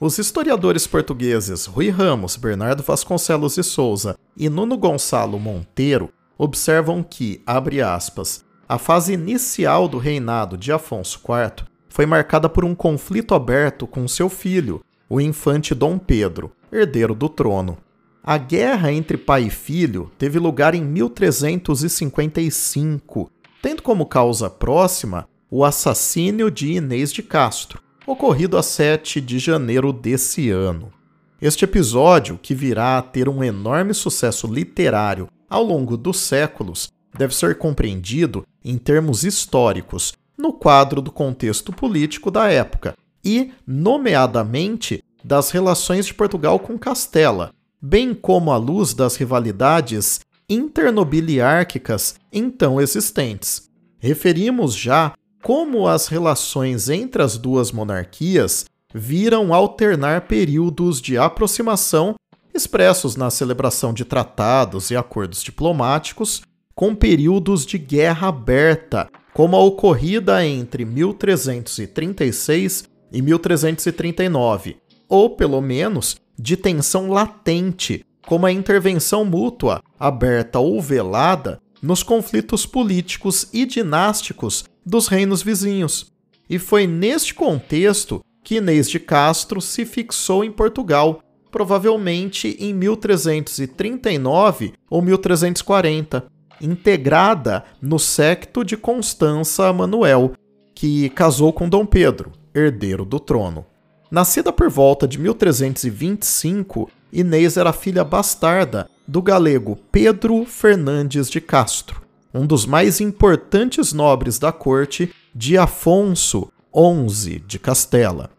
Os 0.00 0.18
historiadores 0.18 0.88
portugueses 0.88 1.64
Rui 1.64 1.88
Ramos, 1.88 2.36
Bernardo 2.36 2.82
Vasconcelos 2.82 3.54
de 3.54 3.62
Souza 3.62 4.18
e 4.36 4.50
Nuno 4.50 4.76
Gonçalo 4.76 5.38
Monteiro 5.38 6.10
observam 6.36 7.04
que, 7.04 7.40
abre 7.46 7.80
aspas, 7.80 8.44
a 8.68 8.76
fase 8.76 9.12
inicial 9.14 9.88
do 9.88 9.98
reinado 9.98 10.58
de 10.58 10.72
Afonso 10.72 11.20
IV 11.20 11.64
foi 11.88 12.06
marcada 12.06 12.48
por 12.48 12.64
um 12.64 12.74
conflito 12.74 13.36
aberto 13.36 13.86
com 13.86 14.08
seu 14.08 14.28
filho, 14.28 14.82
o 15.08 15.20
infante 15.20 15.76
Dom 15.76 15.98
Pedro, 15.98 16.50
herdeiro 16.72 17.14
do 17.14 17.28
trono. 17.28 17.78
A 18.20 18.36
guerra 18.36 18.92
entre 18.92 19.16
pai 19.16 19.44
e 19.44 19.50
filho 19.50 20.10
teve 20.18 20.40
lugar 20.40 20.74
em 20.74 20.82
1355, 20.82 23.30
tendo 23.62 23.82
como 23.82 24.06
causa 24.06 24.50
próxima 24.50 25.28
o 25.50 25.64
assassínio 25.64 26.50
de 26.50 26.72
Inês 26.72 27.12
de 27.12 27.22
Castro, 27.22 27.80
ocorrido 28.06 28.56
a 28.56 28.62
7 28.62 29.20
de 29.20 29.38
janeiro 29.38 29.92
desse 29.92 30.50
ano. 30.50 30.92
Este 31.40 31.64
episódio, 31.64 32.38
que 32.40 32.54
virá 32.54 32.98
a 32.98 33.02
ter 33.02 33.28
um 33.28 33.44
enorme 33.44 33.94
sucesso 33.94 34.46
literário 34.46 35.28
ao 35.48 35.62
longo 35.62 35.96
dos 35.96 36.18
séculos, 36.18 36.88
deve 37.16 37.34
ser 37.34 37.58
compreendido 37.58 38.44
em 38.64 38.76
termos 38.78 39.24
históricos, 39.24 40.14
no 40.36 40.52
quadro 40.52 41.00
do 41.00 41.10
contexto 41.10 41.72
político 41.72 42.30
da 42.30 42.50
época 42.50 42.94
e, 43.24 43.52
nomeadamente, 43.66 45.02
das 45.24 45.50
relações 45.50 46.06
de 46.06 46.14
Portugal 46.14 46.58
com 46.58 46.78
Castela, 46.78 47.50
bem 47.80 48.14
como 48.14 48.52
à 48.52 48.56
luz 48.56 48.94
das 48.94 49.16
rivalidades 49.16 50.20
internobiliárquicas 50.48 52.16
então 52.32 52.80
existentes. 52.80 53.68
Referimos 53.98 54.74
já 54.74 55.14
como 55.46 55.86
as 55.86 56.08
relações 56.08 56.88
entre 56.88 57.22
as 57.22 57.38
duas 57.38 57.70
monarquias 57.70 58.64
viram 58.92 59.54
alternar 59.54 60.22
períodos 60.22 61.00
de 61.00 61.16
aproximação 61.16 62.16
expressos 62.52 63.14
na 63.14 63.30
celebração 63.30 63.92
de 63.92 64.04
tratados 64.04 64.90
e 64.90 64.96
acordos 64.96 65.44
diplomáticos, 65.44 66.42
com 66.74 66.96
períodos 66.96 67.64
de 67.64 67.78
guerra 67.78 68.26
aberta, 68.26 69.08
como 69.32 69.54
a 69.54 69.60
ocorrida 69.60 70.44
entre 70.44 70.84
1336 70.84 72.88
e 73.12 73.22
1339, 73.22 74.78
ou 75.08 75.36
pelo 75.36 75.60
menos 75.60 76.16
de 76.36 76.56
tensão 76.56 77.08
latente, 77.08 78.04
como 78.26 78.46
a 78.46 78.52
intervenção 78.52 79.24
mútua, 79.24 79.80
aberta 79.96 80.58
ou 80.58 80.82
velada, 80.82 81.60
nos 81.80 82.02
conflitos 82.02 82.66
políticos 82.66 83.48
e 83.52 83.64
dinásticos 83.64 84.64
dos 84.86 85.08
reinos 85.08 85.42
vizinhos. 85.42 86.12
E 86.48 86.58
foi 86.58 86.86
neste 86.86 87.34
contexto 87.34 88.24
que 88.44 88.58
Inês 88.58 88.88
de 88.88 89.00
Castro 89.00 89.60
se 89.60 89.84
fixou 89.84 90.44
em 90.44 90.52
Portugal, 90.52 91.20
provavelmente 91.50 92.56
em 92.60 92.72
1339 92.72 94.74
ou 94.88 95.02
1340, 95.02 96.24
integrada 96.60 97.64
no 97.82 97.98
secto 97.98 98.64
de 98.64 98.76
Constança 98.76 99.72
Manuel, 99.72 100.32
que 100.74 101.10
casou 101.10 101.52
com 101.52 101.68
Dom 101.68 101.84
Pedro, 101.84 102.30
herdeiro 102.54 103.04
do 103.04 103.18
trono. 103.18 103.66
Nascida 104.10 104.52
por 104.52 104.70
volta 104.70 105.08
de 105.08 105.18
1325, 105.18 106.88
Inês 107.12 107.56
era 107.56 107.72
filha 107.72 108.04
bastarda 108.04 108.88
do 109.06 109.20
galego 109.20 109.76
Pedro 109.90 110.44
Fernandes 110.44 111.28
de 111.28 111.40
Castro, 111.40 112.05
um 112.36 112.46
dos 112.46 112.66
mais 112.66 113.00
importantes 113.00 113.92
nobres 113.92 114.38
da 114.38 114.52
corte 114.52 115.12
de 115.34 115.56
Afonso 115.56 116.52
XI 116.74 117.40
de 117.46 117.58
Castela. 117.58 118.30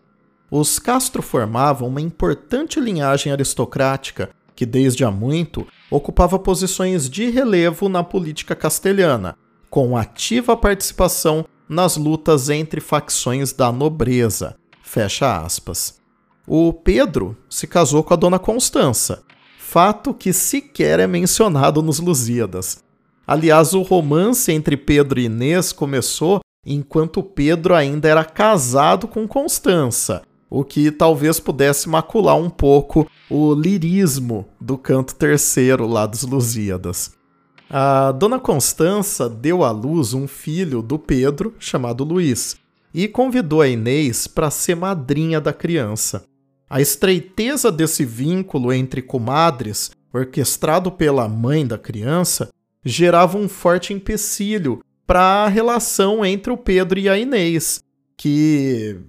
Os 0.50 0.80
Castro 0.80 1.22
formavam 1.22 1.89
uma 1.89 2.00
importante 2.00 2.80
linhagem 2.80 3.32
aristocrática 3.32 4.30
que, 4.56 4.66
desde 4.66 5.04
há 5.04 5.12
muito, 5.12 5.68
ocupava 5.92 6.39
posições 6.39 7.10
de 7.10 7.30
relevo 7.30 7.89
na 7.89 8.04
política 8.04 8.56
castelhana, 8.56 9.36
com 9.70 9.98
ativa 9.98 10.56
participação 10.56 11.46
nas 11.68 11.98
lutas 11.98 12.50
entre 12.50 12.80
facções 12.80 13.51
da 13.51 13.72
nobreza. 13.72 14.56
Fecha 14.82 15.42
aspas. 15.42 16.00
O 16.48 16.72
Pedro 16.72 17.36
se 17.50 17.68
casou 17.68 18.04
com 18.04 18.13
a 18.13 18.18
dona 18.18 18.39
Constança, 18.39 19.22
fato 19.60 20.13
que 20.13 20.32
sequer 20.32 21.00
é 21.01 21.08
mencionado 21.08 21.82
nos 21.82 22.00
Lusíadas. 22.00 22.87
Aliás, 23.27 23.74
o 23.74 23.81
romance 23.81 24.53
entre 24.53 24.77
Pedro 24.77 25.19
e 25.19 25.25
Inês 25.25 25.74
começou 25.74 26.39
enquanto 26.65 27.22
Pedro 27.22 27.75
ainda 27.75 28.07
era 28.07 28.24
casado 28.24 29.05
com 29.05 29.27
Constança, 29.27 30.22
o 30.50 30.63
que 30.63 30.89
talvez 30.91 31.38
pudesse 31.38 31.89
macular 31.89 32.38
um 32.38 32.50
pouco 32.50 33.05
o 33.29 33.53
lirismo 33.53 34.48
do 34.62 34.77
canto 34.77 35.13
terceiro 35.13 35.86
lá 35.86 36.05
dos 36.05 36.24
Lusíadas. 36.24 37.12
A 37.69 38.13
dona 38.13 38.39
Constança 38.39 39.27
deu 39.27 39.62
à 39.62 39.72
luz 39.72 40.13
um 40.13 40.25
filho 40.25 40.81
do 40.81 40.98
Pedro, 40.98 41.53
chamado 41.60 42.05
Luís, 42.05 42.55
e 42.93 43.10
convidou 43.10 43.62
a 43.62 43.67
Inês 43.67 44.25
para 44.25 44.50
ser 44.50 44.75
madrinha 44.75 45.41
da 45.41 45.51
criança. 45.51 46.24
A 46.69 46.79
estreiteza 46.79 47.69
desse 47.69 48.05
vínculo 48.05 48.72
entre 48.72 49.01
comadres, 49.01 49.91
orquestrado 50.13 50.91
pela 50.91 51.27
mãe 51.27 51.67
da 51.67 51.77
criança, 51.77 52.50
gerava 52.88 53.38
um 53.38 53.50
forte 53.50 53.94
empecilho 53.94 54.82
para 55.06 55.22
a 55.22 55.48
relação 55.48 56.25
entre 56.25 56.51
o 56.51 56.58
Pedro 56.58 57.00
e 57.00 57.08
a 57.08 57.17
Inês, 57.17 57.79
que 58.17 59.00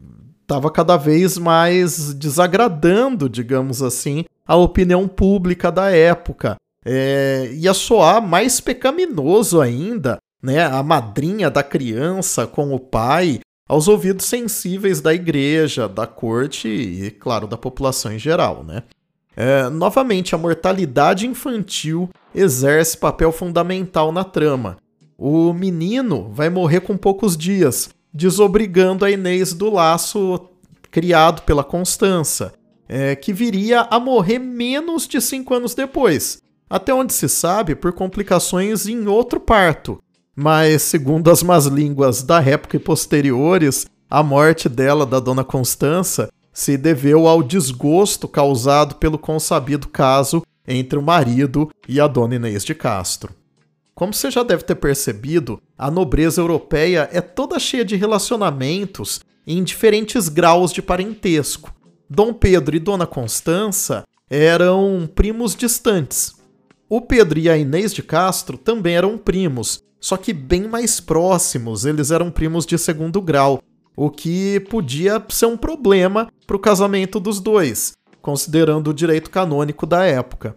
estava 0.42 0.70
cada 0.70 0.96
vez 0.96 1.36
mais 1.36 2.14
desagradando, 2.14 3.28
digamos 3.28 3.82
assim, 3.82 4.24
a 4.46 4.56
opinião 4.56 5.06
pública 5.06 5.70
da 5.70 5.90
época. 5.90 6.56
É, 6.84 7.50
ia 7.52 7.74
soar 7.74 8.22
mais 8.22 8.60
pecaminoso 8.60 9.60
ainda, 9.60 10.18
né? 10.42 10.64
A 10.64 10.82
madrinha 10.82 11.50
da 11.50 11.62
criança 11.62 12.46
com 12.46 12.72
o 12.72 12.78
pai 12.80 13.40
aos 13.68 13.88
ouvidos 13.88 14.24
sensíveis 14.24 15.00
da 15.00 15.12
igreja, 15.12 15.86
da 15.86 16.06
corte 16.06 16.68
e, 16.68 17.10
claro, 17.10 17.46
da 17.46 17.58
população 17.58 18.12
em 18.12 18.18
geral, 18.18 18.64
né? 18.64 18.84
É, 19.40 19.70
novamente, 19.70 20.34
a 20.34 20.38
mortalidade 20.38 21.24
infantil 21.24 22.10
exerce 22.34 22.98
papel 22.98 23.30
fundamental 23.30 24.10
na 24.10 24.24
trama. 24.24 24.78
O 25.16 25.52
menino 25.52 26.28
vai 26.32 26.50
morrer 26.50 26.80
com 26.80 26.96
poucos 26.96 27.36
dias, 27.36 27.88
desobrigando 28.12 29.04
a 29.04 29.10
Inês 29.12 29.52
do 29.52 29.70
laço 29.70 30.48
criado 30.90 31.42
pela 31.42 31.62
Constança, 31.62 32.52
é, 32.88 33.14
que 33.14 33.32
viria 33.32 33.82
a 33.82 34.00
morrer 34.00 34.40
menos 34.40 35.06
de 35.06 35.20
cinco 35.20 35.54
anos 35.54 35.72
depois, 35.72 36.42
até 36.68 36.92
onde 36.92 37.12
se 37.12 37.28
sabe 37.28 37.76
por 37.76 37.92
complicações 37.92 38.88
em 38.88 39.06
outro 39.06 39.38
parto. 39.38 40.02
Mas, 40.34 40.82
segundo 40.82 41.30
as 41.30 41.44
más 41.44 41.66
línguas 41.66 42.24
da 42.24 42.42
época 42.42 42.74
e 42.74 42.80
posteriores, 42.80 43.86
a 44.10 44.20
morte 44.20 44.68
dela, 44.68 45.06
da 45.06 45.20
dona 45.20 45.44
Constança, 45.44 46.28
se 46.58 46.76
deveu 46.76 47.28
ao 47.28 47.40
desgosto 47.40 48.26
causado 48.26 48.96
pelo 48.96 49.16
consabido 49.16 49.86
caso 49.86 50.42
entre 50.66 50.98
o 50.98 51.02
marido 51.02 51.70
e 51.88 52.00
a 52.00 52.08
dona 52.08 52.34
Inês 52.34 52.64
de 52.64 52.74
Castro. 52.74 53.32
Como 53.94 54.12
você 54.12 54.28
já 54.28 54.42
deve 54.42 54.64
ter 54.64 54.74
percebido, 54.74 55.62
a 55.78 55.88
nobreza 55.88 56.40
europeia 56.40 57.08
é 57.12 57.20
toda 57.20 57.60
cheia 57.60 57.84
de 57.84 57.94
relacionamentos 57.94 59.20
em 59.46 59.62
diferentes 59.62 60.28
graus 60.28 60.72
de 60.72 60.82
parentesco. 60.82 61.72
Dom 62.10 62.32
Pedro 62.32 62.74
e 62.74 62.80
Dona 62.80 63.06
Constança 63.06 64.02
eram 64.28 65.08
primos 65.14 65.54
distantes. 65.54 66.34
O 66.88 67.00
Pedro 67.00 67.38
e 67.38 67.48
a 67.48 67.56
Inês 67.56 67.94
de 67.94 68.02
Castro 68.02 68.58
também 68.58 68.96
eram 68.96 69.16
primos, 69.16 69.80
só 70.00 70.16
que 70.16 70.32
bem 70.32 70.66
mais 70.66 70.98
próximos, 70.98 71.84
eles 71.84 72.10
eram 72.10 72.32
primos 72.32 72.66
de 72.66 72.76
segundo 72.76 73.22
grau, 73.22 73.62
o 74.00 74.08
que 74.10 74.60
podia 74.60 75.20
ser 75.28 75.46
um 75.46 75.56
problema 75.56 76.28
para 76.46 76.56
o 76.56 76.60
casamento 76.60 77.18
dos 77.18 77.40
dois, 77.40 77.94
considerando 78.22 78.90
o 78.90 78.94
direito 78.94 79.28
canônico 79.28 79.84
da 79.84 80.04
época. 80.04 80.56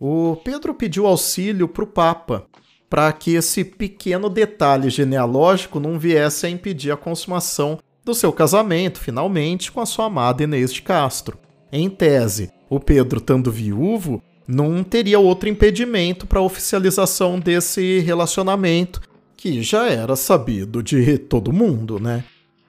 O 0.00 0.36
Pedro 0.42 0.72
pediu 0.72 1.06
auxílio 1.06 1.68
para 1.68 1.84
o 1.84 1.86
Papa, 1.86 2.46
para 2.88 3.12
que 3.12 3.34
esse 3.34 3.62
pequeno 3.62 4.30
detalhe 4.30 4.88
genealógico 4.88 5.78
não 5.78 5.98
viesse 5.98 6.46
a 6.46 6.48
impedir 6.48 6.90
a 6.90 6.96
consumação 6.96 7.78
do 8.02 8.14
seu 8.14 8.32
casamento, 8.32 8.98
finalmente, 8.98 9.70
com 9.70 9.82
a 9.82 9.86
sua 9.86 10.06
amada 10.06 10.42
Inês 10.42 10.72
de 10.72 10.80
Castro. 10.80 11.36
Em 11.70 11.90
tese, 11.90 12.50
O 12.70 12.80
Pedro, 12.80 13.18
estando 13.18 13.52
viúvo, 13.52 14.22
não 14.48 14.82
teria 14.82 15.18
outro 15.18 15.46
impedimento 15.46 16.26
para 16.26 16.38
a 16.38 16.42
oficialização 16.42 17.38
desse 17.38 17.98
relacionamento, 17.98 19.02
que 19.36 19.62
já 19.62 19.90
era 19.90 20.16
sabido 20.16 20.82
de 20.82 21.18
todo 21.18 21.52
mundo, 21.52 22.00
né? 22.00 22.24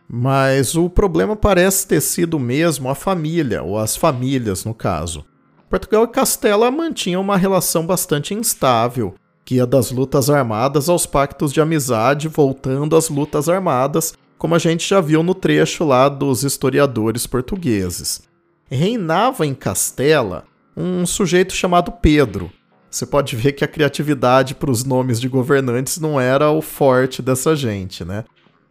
Mas 0.09 0.75
o 0.75 0.89
problema 0.89 1.35
parece 1.35 1.87
ter 1.87 2.01
sido 2.01 2.39
mesmo 2.39 2.89
a 2.89 2.95
família, 2.95 3.63
ou 3.63 3.77
as 3.77 3.95
famílias 3.95 4.65
no 4.65 4.73
caso. 4.73 5.25
Portugal 5.69 6.03
e 6.03 6.07
Castela 6.07 6.69
mantinham 6.69 7.21
uma 7.21 7.37
relação 7.37 7.85
bastante 7.85 8.33
instável, 8.33 9.15
que 9.43 9.55
ia 9.55 9.65
das 9.65 9.91
lutas 9.91 10.29
armadas 10.29 10.87
aos 10.87 11.05
pactos 11.05 11.51
de 11.51 11.59
amizade, 11.59 12.27
voltando 12.27 12.95
às 12.95 13.09
lutas 13.09 13.49
armadas, 13.49 14.13
como 14.37 14.55
a 14.55 14.59
gente 14.59 14.87
já 14.87 15.01
viu 15.01 15.23
no 15.23 15.33
trecho 15.33 15.83
lá 15.83 16.09
dos 16.09 16.43
historiadores 16.43 17.25
portugueses. 17.25 18.21
Reinava 18.69 19.45
em 19.45 19.53
Castela 19.53 20.45
um 20.75 21.05
sujeito 21.05 21.53
chamado 21.53 21.91
Pedro. 21.91 22.51
Você 22.89 23.05
pode 23.05 23.35
ver 23.35 23.53
que 23.53 23.63
a 23.63 23.67
criatividade 23.67 24.53
para 24.53 24.69
os 24.69 24.83
nomes 24.83 25.19
de 25.19 25.27
governantes 25.27 25.99
não 25.99 26.19
era 26.19 26.51
o 26.51 26.61
forte 26.61 27.21
dessa 27.21 27.55
gente, 27.55 28.05
né? 28.05 28.23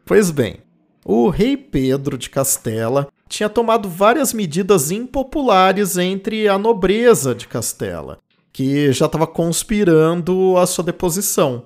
Pois 0.04 0.30
bem, 0.30 0.58
o 1.04 1.28
rei 1.28 1.56
Pedro 1.56 2.16
de 2.16 2.30
Castela 2.30 3.08
tinha 3.28 3.48
tomado 3.48 3.88
várias 3.88 4.32
medidas 4.32 4.90
impopulares 4.90 5.96
entre 5.96 6.48
a 6.48 6.58
nobreza 6.58 7.34
de 7.34 7.48
Castela, 7.48 8.18
que 8.52 8.92
já 8.92 9.06
estava 9.06 9.26
conspirando 9.26 10.56
a 10.58 10.66
sua 10.66 10.84
deposição. 10.84 11.64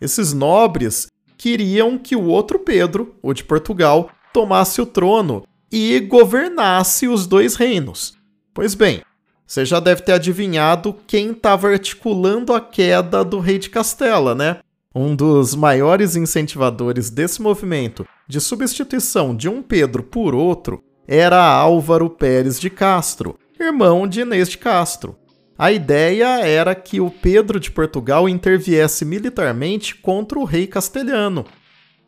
Esses 0.00 0.32
nobres 0.32 1.06
queriam 1.38 1.96
que 1.96 2.16
o 2.16 2.24
outro 2.24 2.58
Pedro, 2.58 3.14
o 3.22 3.32
de 3.32 3.44
Portugal, 3.44 4.10
tomasse 4.32 4.80
o 4.80 4.86
trono 4.86 5.44
e 5.70 6.00
governasse 6.00 7.06
os 7.06 7.26
dois 7.26 7.54
reinos. 7.54 8.16
Pois 8.52 8.74
bem, 8.74 9.02
você 9.46 9.64
já 9.64 9.78
deve 9.78 10.02
ter 10.02 10.12
adivinhado 10.12 10.96
quem 11.06 11.30
estava 11.30 11.68
articulando 11.68 12.52
a 12.52 12.60
queda 12.60 13.24
do 13.24 13.38
rei 13.38 13.58
de 13.58 13.70
Castela, 13.70 14.34
né? 14.34 14.58
Um 14.96 15.16
dos 15.16 15.56
maiores 15.56 16.14
incentivadores 16.14 17.10
desse 17.10 17.42
movimento 17.42 18.06
de 18.28 18.40
substituição 18.40 19.34
de 19.34 19.48
um 19.48 19.60
Pedro 19.60 20.04
por 20.04 20.36
outro 20.36 20.84
era 21.08 21.44
Álvaro 21.44 22.08
Pérez 22.08 22.60
de 22.60 22.70
Castro, 22.70 23.36
irmão 23.58 24.06
de 24.06 24.20
Inês 24.20 24.48
de 24.48 24.56
Castro. 24.56 25.16
A 25.58 25.72
ideia 25.72 26.46
era 26.46 26.76
que 26.76 27.00
o 27.00 27.10
Pedro 27.10 27.58
de 27.58 27.72
Portugal 27.72 28.28
interviesse 28.28 29.04
militarmente 29.04 29.96
contra 29.96 30.38
o 30.38 30.44
rei 30.44 30.68
castelhano. 30.68 31.44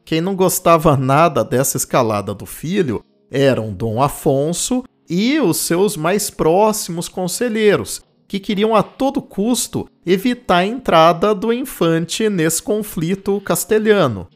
Quem 0.04 0.20
não 0.20 0.36
gostava 0.36 0.96
nada 0.96 1.42
dessa 1.42 1.76
escalada 1.76 2.32
do 2.32 2.46
filho 2.46 3.04
eram 3.32 3.72
Dom 3.72 4.00
Afonso 4.00 4.84
e 5.10 5.40
os 5.40 5.56
seus 5.56 5.96
mais 5.96 6.30
próximos 6.30 7.08
conselheiros, 7.08 8.02
que 8.28 8.40
queriam 8.40 8.74
a 8.74 8.82
todo 8.82 9.22
custo 9.22 9.88
evitar 10.04 10.58
a 10.58 10.66
entrada 10.66 11.34
do 11.34 11.52
infante 11.52 12.28
nesse 12.28 12.62
conflito 12.62 13.40
castelhano. 13.40 14.28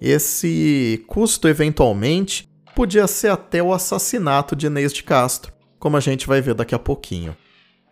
Esse 0.00 1.04
custo, 1.06 1.48
eventualmente, 1.48 2.48
podia 2.74 3.06
ser 3.06 3.30
até 3.30 3.62
o 3.62 3.72
assassinato 3.72 4.54
de 4.54 4.66
Inês 4.66 4.92
de 4.92 5.02
Castro, 5.02 5.52
como 5.78 5.96
a 5.96 6.00
gente 6.00 6.26
vai 6.26 6.40
ver 6.40 6.54
daqui 6.54 6.74
a 6.74 6.78
pouquinho. 6.78 7.36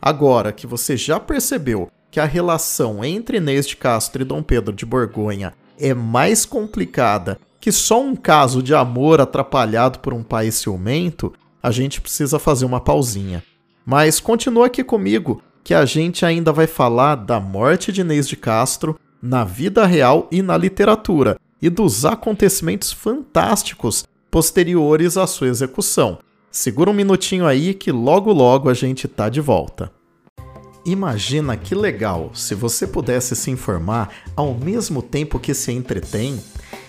Agora 0.01 0.53
que 0.53 0.67
você 0.67 0.97
já 0.97 1.19
percebeu 1.19 1.91
que 2.11 2.21
a 2.21 2.25
relação 2.25 3.05
entre 3.05 3.39
Inês 3.39 3.67
de 3.67 3.77
Castro 3.77 4.23
e 4.23 4.25
Dom 4.25 4.43
Pedro 4.43 4.73
de 4.73 4.87
Borgonha 4.87 5.53
é 5.79 5.93
mais 5.93 6.47
complicada 6.47 7.39
que 7.61 7.73
só 7.73 8.01
um 8.01 8.15
caso 8.15 8.63
de 8.63 8.75
amor 8.75 9.21
atrapalhado 9.21 9.99
por 9.99 10.15
um 10.15 10.23
pai 10.23 10.53
ciumento, 10.53 11.33
a 11.61 11.73
gente 11.73 12.01
precisa 12.01 12.39
fazer 12.39 12.65
uma 12.65 12.81
pausinha. 12.81 13.43
Mas 13.87 14.19
continua 14.19 14.67
aqui 14.67 14.83
comigo, 14.83 15.41
que 15.63 15.73
a 15.73 15.85
gente 15.85 16.27
ainda 16.27 16.53
vai 16.53 16.67
falar 16.67 17.15
da 17.15 17.39
morte 17.39 17.93
de 17.93 18.01
Inês 18.01 18.29
de 18.29 18.37
Castro 18.37 18.99
na 19.23 19.45
vida 19.45 19.87
real 19.87 20.27
e 20.33 20.43
na 20.43 20.59
literatura, 20.59 21.39
e 21.63 21.71
dos 21.71 22.05
acontecimentos 22.05 22.93
fantásticos 22.93 24.05
posteriores 24.29 25.17
à 25.17 25.25
sua 25.25 25.47
execução. 25.47 26.19
Segura 26.51 26.91
um 26.91 26.95
minutinho 26.95 27.47
aí 27.47 27.73
que 27.75 27.93
logo 27.93 28.33
logo 28.33 28.69
a 28.69 28.75
gente 28.75 29.07
tá 29.07 29.29
de 29.29 29.41
volta. 29.41 29.93
Imagina 30.85 31.57
que 31.57 31.75
legal 31.75 32.33
se 32.35 32.55
você 32.55 32.87
pudesse 32.87 33.37
se 33.37 33.53
informar 33.53 34.11
ao 34.35 34.53
mesmo 34.53 35.01
tempo 35.01 35.39
que 35.39 35.55
se 35.55 35.71
entretém. 35.71 36.41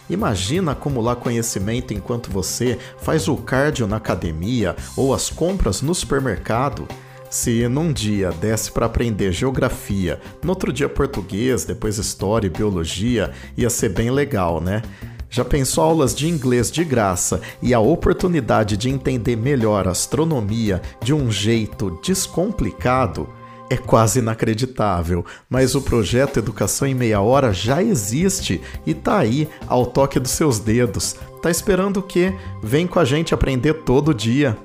Imagina 0.09 0.71
acumular 0.71 1.17
conhecimento 1.17 1.93
enquanto 1.93 2.31
você 2.31 2.77
faz 2.99 3.27
o 3.27 3.35
cardio 3.35 3.87
na 3.87 3.97
academia 3.97 4.75
ou 4.95 5.13
as 5.13 5.29
compras 5.29 5.81
no 5.81 5.93
supermercado. 5.93 6.87
Se 7.29 7.67
num 7.67 7.91
dia 7.91 8.31
desse 8.31 8.71
para 8.71 8.85
aprender 8.85 9.33
geografia, 9.33 10.19
no 10.41 10.51
outro 10.51 10.71
dia 10.71 10.87
português, 10.87 11.65
depois 11.65 11.97
história 11.97 12.47
e 12.47 12.49
biologia, 12.49 13.31
ia 13.57 13.69
ser 13.69 13.89
bem 13.89 14.09
legal, 14.09 14.61
né? 14.61 14.81
Já 15.29 15.43
pensou 15.43 15.83
aulas 15.83 16.15
de 16.15 16.29
inglês 16.29 16.71
de 16.71 16.85
graça 16.85 17.41
e 17.61 17.73
a 17.73 17.79
oportunidade 17.81 18.77
de 18.77 18.89
entender 18.89 19.35
melhor 19.35 19.87
astronomia 19.87 20.81
de 21.03 21.13
um 21.13 21.29
jeito 21.29 21.99
descomplicado? 22.01 23.27
É 23.69 23.75
quase 23.75 24.19
inacreditável, 24.19 25.25
mas 25.49 25.75
o 25.75 25.81
projeto 25.81 26.39
Educação 26.39 26.87
em 26.87 26.93
Meia 26.93 27.19
Hora 27.19 27.51
já 27.51 27.83
existe 27.83 28.61
e 28.85 28.93
tá 28.93 29.17
aí 29.17 29.49
ao 29.67 29.85
toque 29.85 30.21
dos 30.21 30.31
seus 30.31 30.57
dedos. 30.57 31.17
Tá 31.41 31.51
esperando 31.51 31.97
o 31.97 32.03
quê? 32.03 32.33
Vem 32.63 32.87
com 32.87 32.97
a 32.97 33.03
gente 33.03 33.33
aprender 33.33 33.73
todo 33.83 34.13
dia. 34.13 34.57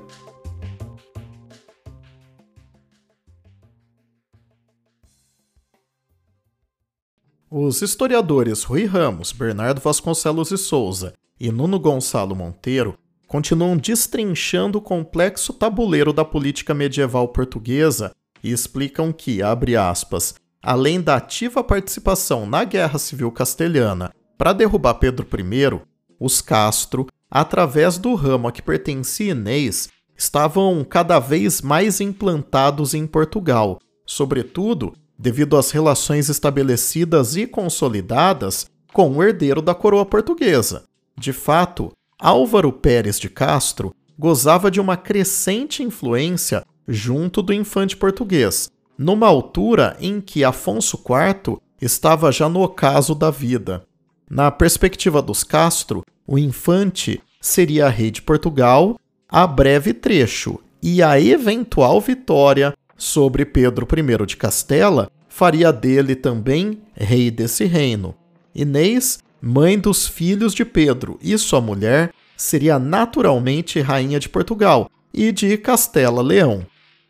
Os 7.51 7.83
historiadores 7.83 8.63
Rui 8.63 8.87
Ramos, 8.87 9.33
Bernardo 9.33 9.81
Vasconcelos 9.81 10.53
e 10.53 10.57
Souza 10.57 11.13
e 11.41 11.51
Nuno 11.51 11.79
Gonçalo 11.79 12.37
Monteiro 12.37 12.97
continuam 13.27 13.77
destrinchando 13.77 14.79
o 14.79 14.81
complexo 14.81 15.53
tabuleiro 15.53 16.13
da 16.13 16.25
política 16.25 16.73
medieval 16.73 17.29
portuguesa 17.29 18.13
e 18.43 18.51
explicam 18.51 19.13
que, 19.13 19.43
abre 19.43 19.77
aspas, 19.77 20.35
além 20.63 21.01
da 21.01 21.17
ativa 21.17 21.63
participação 21.63 22.47
na 22.47 22.65
Guerra 22.65 22.99
Civil 22.99 23.31
Castelhana 23.31 24.13
para 24.39 24.53
derrubar 24.53 24.95
Pedro 24.95 25.27
I, 25.27 25.81
os 26.19 26.41
Castro, 26.41 27.07
através 27.31 27.99
do 27.99 28.15
ramo 28.15 28.49
a 28.49 28.53
que 28.53 28.63
pertencia 28.63 29.33
Inês, 29.33 29.89
estavam 30.17 30.85
cada 30.85 31.19
vez 31.19 31.61
mais 31.61 32.01
implantados 32.01 32.95
em 32.95 33.07
Portugal, 33.07 33.79
sobretudo 34.07 34.95
devido 35.19 35.57
às 35.57 35.71
relações 35.71 36.29
estabelecidas 36.29 37.37
e 37.37 37.47
consolidadas 37.47 38.67
com 38.93 39.17
o 39.17 39.23
herdeiro 39.23 39.63
da 39.63 39.75
coroa 39.75 40.05
portuguesa. 40.05 40.85
De 41.17 41.33
fato, 41.33 41.93
Álvaro 42.19 42.73
Pérez 42.73 43.19
de 43.19 43.29
Castro 43.29 43.95
gozava 44.19 44.71
de 44.71 44.81
uma 44.81 44.97
crescente 44.97 45.83
influência 45.83 46.65
junto 46.87 47.43
do 47.43 47.53
infante 47.53 47.97
português, 47.97 48.71
numa 48.97 49.27
altura 49.27 49.97
em 50.01 50.21
que 50.21 50.45
Afonso 50.45 50.97
IV 50.97 51.59
estava 51.81 52.31
já 52.31 52.49
no 52.49 52.63
ocaso 52.63 53.15
da 53.15 53.31
vida. 53.31 53.85
Na 54.31 54.51
perspectiva 54.51 55.21
dos 55.21 55.45
Castro, 55.45 56.05
o 56.27 56.39
infante 56.39 57.21
seria 57.41 57.89
rei 57.89 58.11
de 58.11 58.23
Portugal 58.23 58.97
a 59.29 59.47
breve 59.47 59.95
trecho, 59.95 60.59
e 60.83 61.03
a 61.03 61.19
eventual 61.19 62.01
vitória 62.01 62.75
sobre 62.97 63.45
Pedro 63.45 63.87
I 63.91 64.27
de 64.27 64.37
Castela, 64.37 65.11
faria 65.29 65.73
dele 65.73 66.15
também 66.15 66.81
rei 66.95 67.31
desse 67.31 67.65
reino. 67.65 68.15
Inês, 68.55 69.21
mãe 69.41 69.79
dos 69.79 70.07
filhos 70.07 70.53
de 70.53 70.65
Pedro 70.65 71.19
e 71.23 71.37
sua 71.39 71.61
mulher, 71.61 72.13
seria 72.37 72.79
naturalmente 72.79 73.81
rainha 73.81 74.21
de 74.21 74.29
Portugal 74.29 74.91
e 75.15 75.33
de 75.33 75.57
Castela-Leão. 75.57 76.67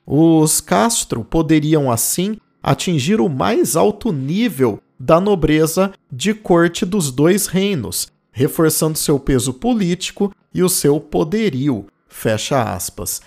Os 0.06 0.60
Castro 0.60 1.24
poderiam 1.24 1.90
assim 1.90 2.36
atingir 2.62 3.20
o 3.20 3.28
mais 3.28 3.76
alto 3.76 4.12
nível 4.12 4.80
da 4.98 5.20
nobreza 5.20 5.92
de 6.10 6.34
corte 6.34 6.84
dos 6.84 7.10
dois 7.10 7.46
reinos, 7.46 8.08
reforçando 8.30 8.98
seu 8.98 9.18
peso 9.18 9.52
político 9.52 10.32
e 10.52 10.62
o 10.62 10.68
seu 10.68 11.00
poderio. 11.00 11.86
Fecha 12.08 12.62
aspas. 12.62 13.20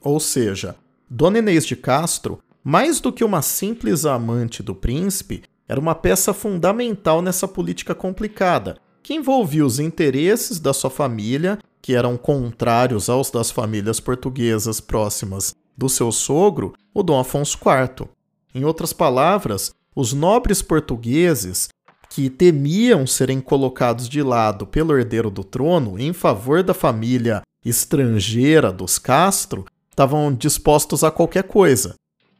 Ou 0.00 0.18
seja, 0.18 0.76
Dona 1.08 1.38
Inês 1.38 1.66
de 1.66 1.76
Castro, 1.76 2.38
mais 2.62 3.00
do 3.00 3.12
que 3.12 3.24
uma 3.24 3.42
simples 3.42 4.04
amante 4.04 4.62
do 4.62 4.74
príncipe, 4.74 5.42
era 5.68 5.80
uma 5.80 5.94
peça 5.94 6.34
fundamental 6.34 7.22
nessa 7.22 7.48
política 7.48 7.94
complicada, 7.94 8.76
que 9.02 9.14
envolvia 9.14 9.64
os 9.64 9.78
interesses 9.78 10.58
da 10.58 10.72
sua 10.72 10.90
família, 10.90 11.58
que 11.80 11.94
eram 11.94 12.16
contrários 12.16 13.08
aos 13.08 13.30
das 13.30 13.50
famílias 13.50 14.00
portuguesas 14.00 14.80
próximas 14.80 15.54
do 15.76 15.88
seu 15.88 16.10
sogro, 16.12 16.74
o 16.92 17.02
Dom 17.02 17.18
Afonso 17.18 17.58
IV. 17.58 18.08
Em 18.54 18.64
outras 18.64 18.92
palavras, 18.92 19.72
os 19.94 20.12
nobres 20.12 20.62
portugueses, 20.62 21.68
que 22.10 22.30
temiam 22.30 23.06
serem 23.06 23.40
colocados 23.40 24.08
de 24.08 24.22
lado 24.22 24.66
pelo 24.66 24.96
herdeiro 24.96 25.30
do 25.30 25.42
trono 25.42 25.98
em 25.98 26.12
favor 26.12 26.62
da 26.62 26.72
família 26.72 27.42
estrangeira 27.64 28.72
dos 28.72 28.98
Castro, 28.98 29.64
estavam 29.90 30.32
dispostos 30.32 31.02
a 31.02 31.10
qualquer 31.10 31.44
coisa. 31.44 31.94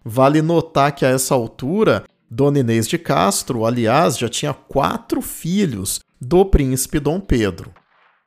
Vale 0.04 0.42
notar 0.42 0.94
que 0.94 1.04
a 1.04 1.08
essa 1.08 1.34
altura, 1.34 2.04
Dona 2.30 2.60
Inês 2.60 2.86
de 2.86 2.98
Castro, 2.98 3.64
aliás, 3.64 4.18
já 4.18 4.28
tinha 4.28 4.52
quatro 4.52 5.22
filhos 5.22 6.00
do 6.20 6.44
príncipe 6.44 7.00
Dom 7.00 7.18
Pedro. 7.20 7.72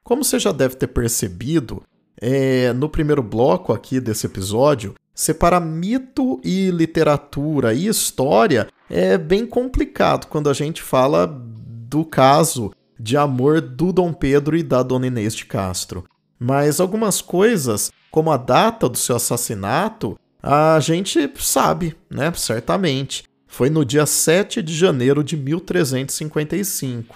Como 0.03 0.23
você 0.23 0.39
já 0.39 0.51
deve 0.51 0.75
ter 0.75 0.87
percebido, 0.87 1.83
é, 2.19 2.73
no 2.73 2.89
primeiro 2.89 3.21
bloco 3.21 3.71
aqui 3.71 3.99
desse 3.99 4.25
episódio, 4.25 4.95
separar 5.13 5.59
mito 5.59 6.39
e 6.43 6.69
literatura 6.71 7.73
e 7.73 7.87
história 7.87 8.67
é 8.89 9.17
bem 9.17 9.45
complicado 9.45 10.27
quando 10.27 10.49
a 10.49 10.53
gente 10.53 10.81
fala 10.81 11.27
do 11.27 12.05
caso 12.05 12.71
de 12.99 13.15
amor 13.17 13.61
do 13.61 13.93
Dom 13.93 14.13
Pedro 14.13 14.57
e 14.57 14.63
da 14.63 14.81
Dona 14.83 15.07
Inês 15.07 15.35
de 15.35 15.45
Castro. 15.45 16.03
Mas 16.39 16.79
algumas 16.79 17.21
coisas, 17.21 17.91
como 18.11 18.31
a 18.31 18.37
data 18.37 18.87
do 18.87 18.97
seu 18.97 19.15
assassinato, 19.15 20.17
a 20.41 20.79
gente 20.79 21.31
sabe, 21.37 21.95
né? 22.09 22.31
Certamente. 22.35 23.23
Foi 23.47 23.69
no 23.69 23.83
dia 23.83 24.05
7 24.05 24.61
de 24.61 24.73
janeiro 24.73 25.23
de 25.23 25.35
1355. 25.35 27.15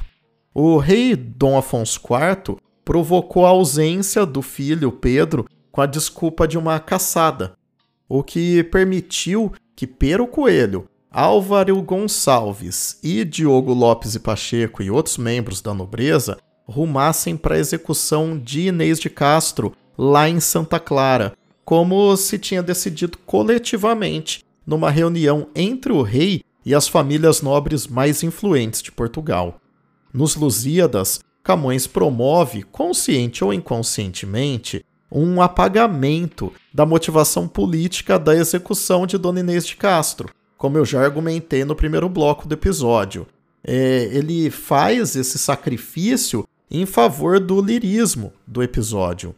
O 0.54 0.78
rei 0.78 1.16
Dom 1.16 1.58
Afonso 1.58 2.00
IV 2.00 2.58
provocou 2.92 3.46
a 3.46 3.52
ausência 3.52 4.26
do 4.26 4.42
filho 4.42 4.92
Pedro 4.92 5.46
com 5.72 5.80
a 5.80 5.86
desculpa 5.86 6.46
de 6.46 6.58
uma 6.58 6.78
caçada, 6.78 7.54
o 8.06 8.22
que 8.22 8.66
permitiu 8.66 9.54
que 9.74 9.88
Pero 9.88 10.28
Coelho, 10.28 10.90
Álvaro 11.10 11.82
Gonçalves 11.82 13.00
e 13.02 13.24
Diogo 13.24 13.74
Lopes 13.74 14.16
e 14.16 14.20
Pacheco 14.20 14.84
e 14.84 14.92
outros 14.92 15.18
membros 15.18 15.62
da 15.62 15.74
nobreza 15.74 16.38
rumassem 16.66 17.38
para 17.38 17.56
a 17.56 17.60
execução 17.60 18.38
de 18.38 18.68
Inês 18.68 19.00
de 19.00 19.10
Castro 19.10 19.72
lá 19.98 20.28
em 20.28 20.42
Santa 20.42 20.78
Clara, 20.78 21.32
como 21.64 22.18
se 22.18 22.38
tinha 22.38 22.62
decidido 22.62 23.18
coletivamente 23.20 24.44
numa 24.68 24.90
reunião 24.90 25.48
entre 25.56 25.94
o 25.94 26.02
rei 26.02 26.44
e 26.66 26.76
as 26.76 26.90
famílias 26.90 27.42
nobres 27.42 27.88
mais 27.88 28.22
influentes 28.22 28.82
de 28.82 28.92
Portugal. 28.92 29.62
Nos 30.14 30.36
Lusíadas, 30.36 31.22
Camões 31.44 31.88
promove, 31.88 32.64
consciente 32.64 33.44
ou 33.44 33.54
inconscientemente, 33.54 34.86
um 35.12 35.42
apagamento 35.42 36.54
da 36.74 36.86
motivação 36.86 37.48
política 37.48 38.18
da 38.18 38.36
execução 38.36 39.06
de 39.06 39.18
Dona 39.18 39.42
Inês 39.42 39.66
de 39.66 39.76
Castro, 39.76 40.30
como 40.58 40.78
eu 40.78 40.86
já 40.86 41.04
argumentei 41.04 41.66
no 41.66 41.76
primeiro 41.76 42.08
bloco 42.08 42.48
do 42.48 42.54
episódio. 42.54 43.28
É, 43.64 44.10
ele 44.12 44.50
faz 44.50 45.16
esse 45.16 45.38
sacrifício 45.38 46.48
em 46.70 46.86
favor 46.86 47.40
do 47.40 47.62
lirismo 47.62 48.32
do 48.48 48.64
episódio. 48.64 49.36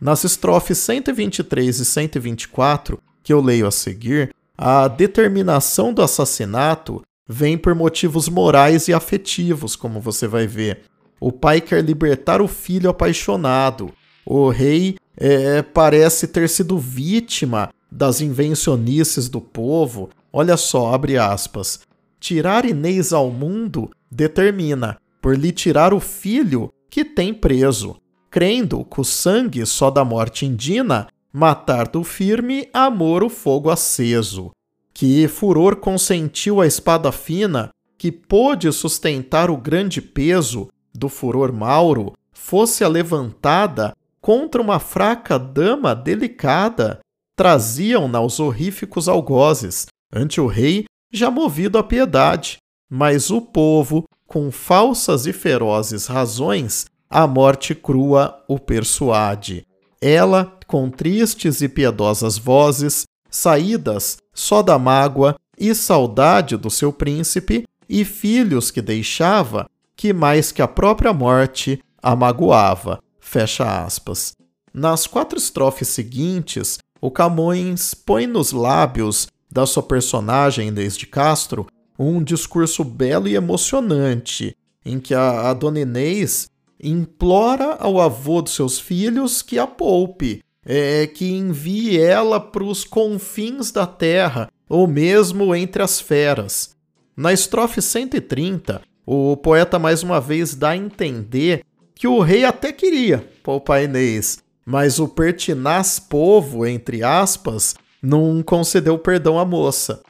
Nas 0.00 0.22
estrofes 0.24 0.78
123 0.78 1.80
e 1.80 1.84
124, 1.84 3.00
que 3.22 3.32
eu 3.32 3.40
leio 3.40 3.66
a 3.66 3.70
seguir, 3.70 4.32
a 4.56 4.86
determinação 4.86 5.92
do 5.92 6.02
assassinato 6.02 7.02
vem 7.28 7.58
por 7.58 7.74
motivos 7.74 8.28
morais 8.28 8.88
e 8.88 8.94
afetivos, 8.94 9.74
como 9.74 10.00
você 10.00 10.28
vai 10.28 10.46
ver. 10.46 10.82
O 11.20 11.32
pai 11.32 11.60
quer 11.60 11.82
libertar 11.82 12.42
o 12.42 12.48
filho 12.48 12.90
apaixonado. 12.90 13.92
O 14.24 14.48
rei 14.48 14.96
é, 15.16 15.62
parece 15.62 16.28
ter 16.28 16.48
sido 16.48 16.78
vítima 16.78 17.70
das 17.90 18.20
invencionices 18.20 19.28
do 19.28 19.40
povo. 19.40 20.10
Olha 20.32 20.56
só, 20.56 20.94
abre 20.94 21.16
aspas. 21.16 21.80
Tirar 22.20 22.64
Inês 22.64 23.12
ao 23.12 23.30
mundo 23.30 23.90
determina, 24.10 24.98
por 25.22 25.36
lhe 25.36 25.52
tirar 25.52 25.94
o 25.94 26.00
filho 26.00 26.70
que 26.90 27.04
tem 27.04 27.32
preso, 27.32 27.96
crendo 28.30 28.84
que 28.84 29.00
o 29.00 29.04
sangue 29.04 29.64
só 29.64 29.90
da 29.90 30.04
morte 30.04 30.44
indina, 30.44 31.08
matar 31.32 31.88
do 31.88 32.02
firme 32.02 32.68
amor 32.72 33.22
o 33.22 33.28
fogo 33.28 33.70
aceso. 33.70 34.50
Que 34.92 35.28
furor 35.28 35.76
consentiu 35.76 36.60
a 36.60 36.66
espada 36.66 37.12
fina, 37.12 37.70
que 37.98 38.10
pôde 38.10 38.70
sustentar 38.72 39.50
o 39.50 39.56
grande 39.56 40.00
peso 40.00 40.68
do 40.96 41.08
furor 41.08 41.52
mauro, 41.52 42.12
fosse 42.32 42.86
levantada 42.86 43.94
contra 44.20 44.60
uma 44.60 44.78
fraca 44.78 45.38
dama 45.38 45.94
delicada, 45.94 47.00
traziam-na 47.36 48.20
os 48.20 48.40
horríficos 48.40 49.08
algozes, 49.08 49.86
ante 50.12 50.40
o 50.40 50.46
rei, 50.46 50.84
já 51.12 51.30
movido 51.30 51.78
à 51.78 51.82
piedade. 51.82 52.58
Mas 52.90 53.30
o 53.30 53.40
povo, 53.40 54.04
com 54.26 54.50
falsas 54.50 55.26
e 55.26 55.32
ferozes 55.32 56.06
razões, 56.06 56.86
a 57.08 57.26
morte 57.26 57.74
crua 57.74 58.42
o 58.48 58.58
persuade. 58.58 59.66
Ela, 60.00 60.58
com 60.66 60.90
tristes 60.90 61.60
e 61.60 61.68
piedosas 61.68 62.36
vozes, 62.36 63.04
saídas 63.30 64.18
só 64.34 64.62
da 64.62 64.78
mágoa 64.78 65.36
e 65.58 65.74
saudade 65.74 66.56
do 66.56 66.70
seu 66.70 66.92
príncipe, 66.92 67.64
e 67.88 68.04
filhos 68.04 68.70
que 68.70 68.82
deixava, 68.82 69.66
que 69.96 70.12
mais 70.12 70.52
que 70.52 70.60
a 70.60 70.68
própria 70.68 71.12
morte 71.12 71.82
a 72.02 72.14
magoava. 72.14 73.00
Fecha 73.18 73.84
aspas. 73.84 74.34
Nas 74.72 75.06
quatro 75.06 75.38
estrofes 75.38 75.88
seguintes, 75.88 76.78
o 77.00 77.10
Camões 77.10 77.94
põe 77.94 78.26
nos 78.26 78.52
lábios 78.52 79.26
da 79.50 79.64
sua 79.64 79.82
personagem 79.82 80.68
Inês 80.68 80.96
de 80.96 81.06
Castro 81.06 81.66
um 81.98 82.22
discurso 82.22 82.84
belo 82.84 83.26
e 83.26 83.34
emocionante, 83.34 84.54
em 84.84 85.00
que 85.00 85.14
a, 85.14 85.50
a 85.50 85.54
dona 85.54 85.80
Inês 85.80 86.48
implora 86.82 87.76
ao 87.80 88.00
avô 88.00 88.42
dos 88.42 88.54
seus 88.54 88.78
filhos 88.78 89.40
que 89.40 89.58
a 89.58 89.66
poupe, 89.66 90.42
é, 90.64 91.06
que 91.06 91.32
envie 91.32 91.98
ela 91.98 92.38
para 92.38 92.64
os 92.64 92.84
confins 92.84 93.70
da 93.70 93.86
terra, 93.86 94.50
ou 94.68 94.86
mesmo 94.86 95.54
entre 95.54 95.82
as 95.82 96.00
feras. 96.00 96.76
Na 97.16 97.32
estrofe 97.32 97.80
130, 97.80 98.82
o 99.06 99.36
poeta 99.36 99.78
mais 99.78 100.02
uma 100.02 100.20
vez 100.20 100.54
dá 100.54 100.70
a 100.70 100.76
entender 100.76 101.62
que 101.94 102.08
o 102.08 102.20
rei 102.20 102.44
até 102.44 102.72
queria 102.72 103.26
poupar 103.42 103.82
Inês, 103.82 104.38
mas 104.64 104.98
o 104.98 105.06
pertinaz 105.06 106.00
povo, 106.00 106.66
entre 106.66 107.04
aspas, 107.04 107.76
não 108.02 108.42
concedeu 108.42 108.98
perdão 108.98 109.38
à 109.38 109.44
moça. 109.44 110.02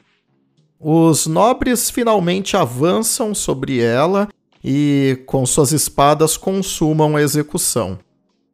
Os 0.79 1.27
nobres 1.27 1.89
finalmente 1.89 2.57
avançam 2.57 3.33
sobre 3.33 3.79
ela 3.79 4.27
e, 4.63 5.23
com 5.25 5.45
suas 5.45 5.71
espadas, 5.71 6.35
consumam 6.35 7.15
a 7.15 7.21
execução. 7.21 7.99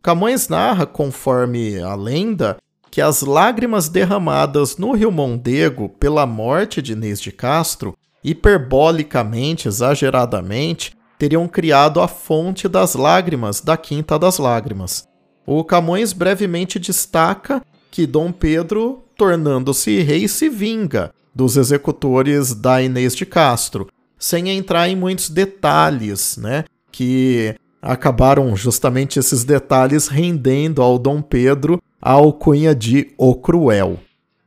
Camões 0.01 0.49
narra, 0.49 0.85
conforme 0.85 1.79
a 1.79 1.95
lenda, 1.95 2.57
que 2.91 3.01
as 3.01 3.21
lágrimas 3.21 3.89
derramadas 3.89 4.77
no 4.77 4.91
rio 4.91 5.11
Mondego 5.11 5.89
pela 5.89 6.25
morte 6.25 6.81
de 6.81 6.91
Inês 6.91 7.19
de 7.19 7.31
Castro, 7.31 7.97
hiperbolicamente, 8.23 9.67
exageradamente, 9.67 10.95
teriam 11.17 11.47
criado 11.47 12.01
a 12.01 12.07
fonte 12.07 12.67
das 12.67 12.95
lágrimas 12.95 13.61
da 13.61 13.77
Quinta 13.77 14.17
das 14.17 14.37
Lágrimas. 14.37 15.07
O 15.45 15.63
Camões 15.63 16.13
brevemente 16.13 16.79
destaca 16.79 17.61
que 17.91 18.07
Dom 18.07 18.31
Pedro, 18.31 19.03
tornando-se 19.17 20.01
rei, 20.01 20.27
se 20.27 20.49
vinga 20.49 21.13
dos 21.35 21.57
executores 21.57 22.53
da 22.53 22.81
Inês 22.81 23.15
de 23.15 23.25
Castro, 23.25 23.87
sem 24.17 24.49
entrar 24.49 24.87
em 24.87 24.95
muitos 24.95 25.29
detalhes, 25.29 26.37
né? 26.37 26.63
Que 26.91 27.55
acabaram 27.81 28.55
justamente 28.55 29.19
esses 29.19 29.43
detalhes 29.43 30.07
rendendo 30.07 30.81
ao 30.81 30.97
Dom 30.97 31.21
Pedro 31.21 31.81
a 32.01 32.11
alcunha 32.13 32.73
de 32.73 33.13
O 33.17 33.35
Cruel. 33.35 33.99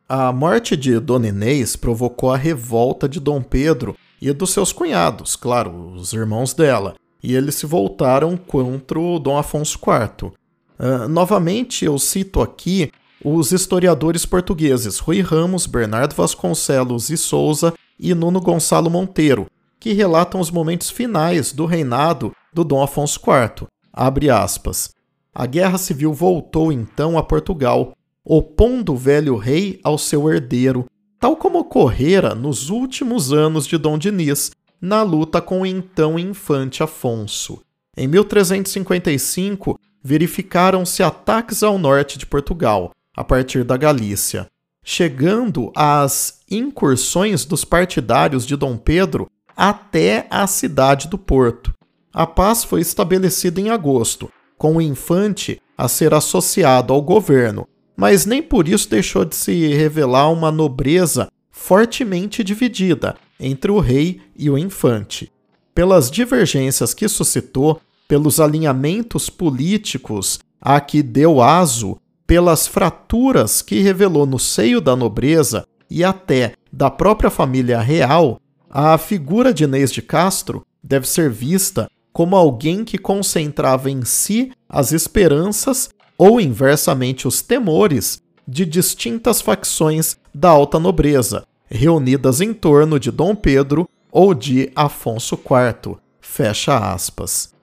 A 0.08 0.32
morte 0.32 0.76
de 0.76 1.00
Dona 1.00 1.26
Inês 1.26 1.74
provocou 1.74 2.30
a 2.30 2.36
revolta 2.36 3.08
de 3.08 3.18
Dom 3.18 3.42
Pedro 3.42 3.96
e 4.22 4.32
dos 4.32 4.50
seus 4.50 4.72
cunhados, 4.72 5.34
claro, 5.34 5.94
os 5.94 6.12
irmãos 6.12 6.54
dela, 6.54 6.94
e 7.20 7.34
eles 7.34 7.56
se 7.56 7.66
voltaram 7.66 8.36
contra 8.36 9.00
o 9.00 9.18
Dom 9.18 9.36
Afonso 9.36 9.76
IV. 9.76 10.28
Uh, 10.28 10.32
ah, 10.78 11.08
novamente, 11.08 11.84
eu 11.84 11.98
cito 11.98 12.40
aqui 12.40 12.92
os 13.24 13.50
historiadores 13.50 14.24
portugueses 14.24 15.00
Rui 15.00 15.22
Ramos, 15.22 15.66
Bernardo 15.66 16.14
Vasconcelos 16.14 17.10
e 17.10 17.16
Souza 17.16 17.74
e 17.98 18.14
Nuno 18.14 18.40
Gonçalo 18.40 18.88
Monteiro, 18.88 19.46
que 19.80 19.92
relatam 19.92 20.40
os 20.40 20.52
momentos 20.52 20.88
finais 20.88 21.52
do 21.52 21.66
reinado 21.66 22.32
do 22.52 22.62
Dom 22.62 22.80
Afonso 22.80 23.18
IV. 23.18 23.66
Abre 23.92 24.30
aspas. 24.30 24.94
A 25.34 25.46
guerra 25.46 25.78
civil 25.78 26.14
voltou 26.14 26.70
então 26.70 27.18
a 27.18 27.24
Portugal, 27.24 27.92
opondo 28.28 28.92
o 28.92 28.96
velho 28.96 29.36
rei 29.36 29.78
ao 29.84 29.96
seu 29.96 30.28
herdeiro, 30.28 30.84
tal 31.20 31.36
como 31.36 31.60
ocorrera 31.60 32.34
nos 32.34 32.70
últimos 32.70 33.32
anos 33.32 33.68
de 33.68 33.78
Dom 33.78 33.96
Diniz, 33.96 34.50
na 34.80 35.02
luta 35.02 35.40
com 35.40 35.60
o 35.60 35.66
então 35.66 36.18
infante 36.18 36.82
Afonso. 36.82 37.62
Em 37.96 38.08
1355, 38.08 39.78
verificaram-se 40.02 41.04
ataques 41.04 41.62
ao 41.62 41.78
norte 41.78 42.18
de 42.18 42.26
Portugal, 42.26 42.90
a 43.16 43.22
partir 43.22 43.62
da 43.64 43.76
Galícia, 43.76 44.46
chegando 44.84 45.72
às 45.74 46.40
incursões 46.50 47.44
dos 47.44 47.64
partidários 47.64 48.44
de 48.44 48.56
Dom 48.56 48.76
Pedro 48.76 49.30
até 49.56 50.26
a 50.28 50.46
cidade 50.46 51.08
do 51.08 51.16
Porto. 51.16 51.72
A 52.12 52.26
paz 52.26 52.64
foi 52.64 52.80
estabelecida 52.80 53.60
em 53.60 53.70
agosto, 53.70 54.30
com 54.58 54.76
o 54.76 54.82
infante 54.82 55.60
a 55.78 55.88
ser 55.88 56.12
associado 56.12 56.92
ao 56.92 57.00
governo, 57.00 57.66
mas 57.96 58.26
nem 58.26 58.42
por 58.42 58.68
isso 58.68 58.90
deixou 58.90 59.24
de 59.24 59.34
se 59.34 59.68
revelar 59.68 60.30
uma 60.30 60.52
nobreza 60.52 61.28
fortemente 61.50 62.44
dividida 62.44 63.16
entre 63.40 63.70
o 63.70 63.78
rei 63.78 64.20
e 64.36 64.50
o 64.50 64.58
infante. 64.58 65.32
Pelas 65.74 66.10
divergências 66.10 66.92
que 66.94 67.08
suscitou, 67.08 67.80
pelos 68.06 68.38
alinhamentos 68.40 69.28
políticos 69.30 70.38
a 70.60 70.80
que 70.80 71.02
deu 71.02 71.40
aso, 71.40 71.98
pelas 72.26 72.66
fraturas 72.66 73.62
que 73.62 73.80
revelou 73.80 74.26
no 74.26 74.38
seio 74.38 74.80
da 74.80 74.94
nobreza 74.94 75.66
e 75.90 76.04
até 76.04 76.52
da 76.72 76.90
própria 76.90 77.30
família 77.30 77.80
real, 77.80 78.40
a 78.68 78.98
figura 78.98 79.54
de 79.54 79.64
Inês 79.64 79.92
de 79.92 80.02
Castro 80.02 80.66
deve 80.82 81.08
ser 81.08 81.30
vista 81.30 81.88
como 82.12 82.34
alguém 82.34 82.84
que 82.84 82.98
concentrava 82.98 83.90
em 83.90 84.04
si 84.04 84.50
as 84.68 84.92
esperanças 84.92 85.90
ou 86.18 86.40
inversamente 86.40 87.28
os 87.28 87.42
temores 87.42 88.22
de 88.46 88.64
distintas 88.64 89.40
facções 89.40 90.16
da 90.34 90.50
alta 90.50 90.78
nobreza, 90.78 91.46
reunidas 91.68 92.40
em 92.40 92.54
torno 92.54 93.00
de 93.00 93.10
Dom 93.10 93.34
Pedro 93.34 93.88
ou 94.10 94.32
de 94.34 94.70
Afonso 94.74 95.34
IV. 95.34 95.96
Fecha 96.20 96.92
aspas. 96.92 97.54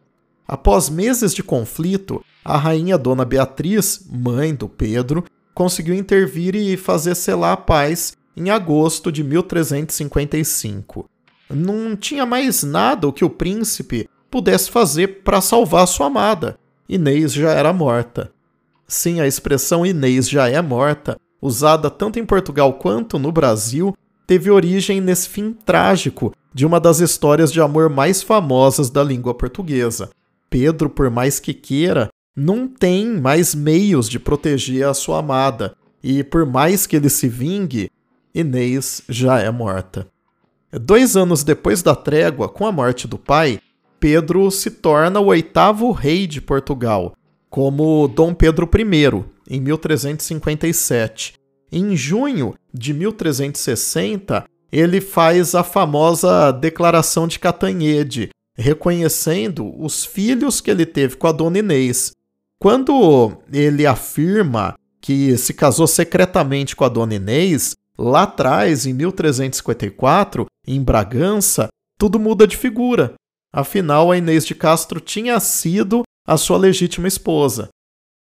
Após 0.48 0.90
meses 0.90 1.34
de 1.34 1.42
conflito, 1.42 2.24
a 2.44 2.58
rainha 2.58 2.98
Dona 2.98 3.24
Beatriz, 3.24 4.06
mãe 4.10 4.54
do 4.54 4.68
Pedro, 4.68 5.24
conseguiu 5.54 5.96
intervir 5.96 6.56
e 6.56 6.76
fazer 6.76 7.16
selar 7.16 7.54
a 7.54 7.58
paz 7.58 8.18
em 8.36 8.50
agosto 8.50 9.12
de 9.12 9.24
1355. 9.24 11.10
Não 11.50 11.96
tinha 11.96 12.26
mais 12.26 12.64
nada 12.64 13.08
o 13.08 13.14
que 13.14 13.24
o 13.24 13.30
príncipe 13.30 14.10
pudesse 14.30 14.70
fazer 14.72 15.22
para 15.24 15.40
salvar 15.40 15.88
sua 15.88 16.08
amada. 16.08 16.58
Inês 16.90 17.32
já 17.32 17.52
era 17.52 17.72
morta. 17.72 18.33
Sim, 18.94 19.20
a 19.20 19.26
expressão 19.26 19.84
Inês 19.84 20.30
já 20.30 20.48
é 20.48 20.62
morta, 20.62 21.18
usada 21.42 21.90
tanto 21.90 22.20
em 22.20 22.26
Portugal 22.26 22.74
quanto 22.74 23.18
no 23.18 23.32
Brasil, 23.32 23.98
teve 24.28 24.52
origem 24.52 25.02
nesse 25.02 25.28
fim 25.28 25.52
trágico 25.52 26.32
de 26.54 26.64
uma 26.64 26.80
das 26.80 27.00
histórias 27.00 27.52
de 27.52 27.60
amor 27.60 27.90
mais 27.90 28.22
famosas 28.22 28.92
da 28.92 29.04
língua 29.04 29.34
portuguesa. 29.34 30.12
Pedro, 30.48 30.92
por 30.92 31.10
mais 31.10 31.40
que 31.40 31.56
queira, 31.56 32.08
não 32.36 32.68
tem 32.68 33.20
mais 33.20 33.56
meios 33.56 34.08
de 34.08 34.20
proteger 34.20 34.86
a 34.86 34.94
sua 34.94 35.18
amada, 35.18 35.74
e 36.04 36.24
por 36.24 36.46
mais 36.46 36.86
que 36.86 36.96
ele 36.96 37.10
se 37.10 37.28
vingue, 37.28 37.90
Inês 38.32 39.02
já 39.10 39.40
é 39.40 39.50
morta. 39.50 40.08
Dois 40.72 41.18
anos 41.18 41.44
depois 41.44 41.82
da 41.82 41.96
trégua, 41.96 42.48
com 42.48 42.68
a 42.68 42.72
morte 42.72 43.08
do 43.08 43.18
pai, 43.18 43.60
Pedro 44.00 44.52
se 44.52 44.70
torna 44.70 45.20
o 45.20 45.26
oitavo 45.26 45.92
rei 45.92 46.28
de 46.28 46.40
Portugal, 46.40 47.16
como 47.54 48.08
Dom 48.08 48.34
Pedro 48.34 48.68
I, 48.76 49.24
em 49.48 49.62
1357. 49.62 51.36
Em 51.72 51.96
junho 51.96 52.56
de 52.74 52.96
1360, 52.96 54.44
ele 54.72 55.00
faz 55.00 55.54
a 55.54 55.64
famosa 55.64 56.50
Declaração 56.52 57.28
de 57.28 57.38
Catanhede, 57.38 58.32
reconhecendo 58.58 59.72
os 59.80 60.04
filhos 60.04 60.60
que 60.62 60.72
ele 60.72 60.84
teve 60.84 61.16
com 61.16 61.28
a 61.28 61.32
dona 61.32 61.60
Inês. 61.60 62.12
Quando 62.58 63.38
ele 63.52 63.86
afirma 63.86 64.74
que 65.00 65.38
se 65.38 65.54
casou 65.54 65.86
secretamente 65.86 66.76
com 66.76 66.86
a 66.86 66.90
dona 66.90 67.14
Inês, 67.14 67.76
lá 67.96 68.24
atrás, 68.24 68.88
em 68.88 68.94
1354, 68.94 70.48
em 70.66 70.82
Bragança, 70.82 71.68
tudo 72.00 72.20
muda 72.20 72.48
de 72.48 72.58
figura. 72.58 73.14
Afinal, 73.54 74.12
a 74.12 74.18
Inês 74.18 74.44
de 74.44 74.56
Castro 74.56 75.00
tinha 75.00 75.40
sido 75.40 76.02
a 76.26 76.38
sua 76.38 76.58
legítima 76.58 77.08
esposa. 77.08 77.70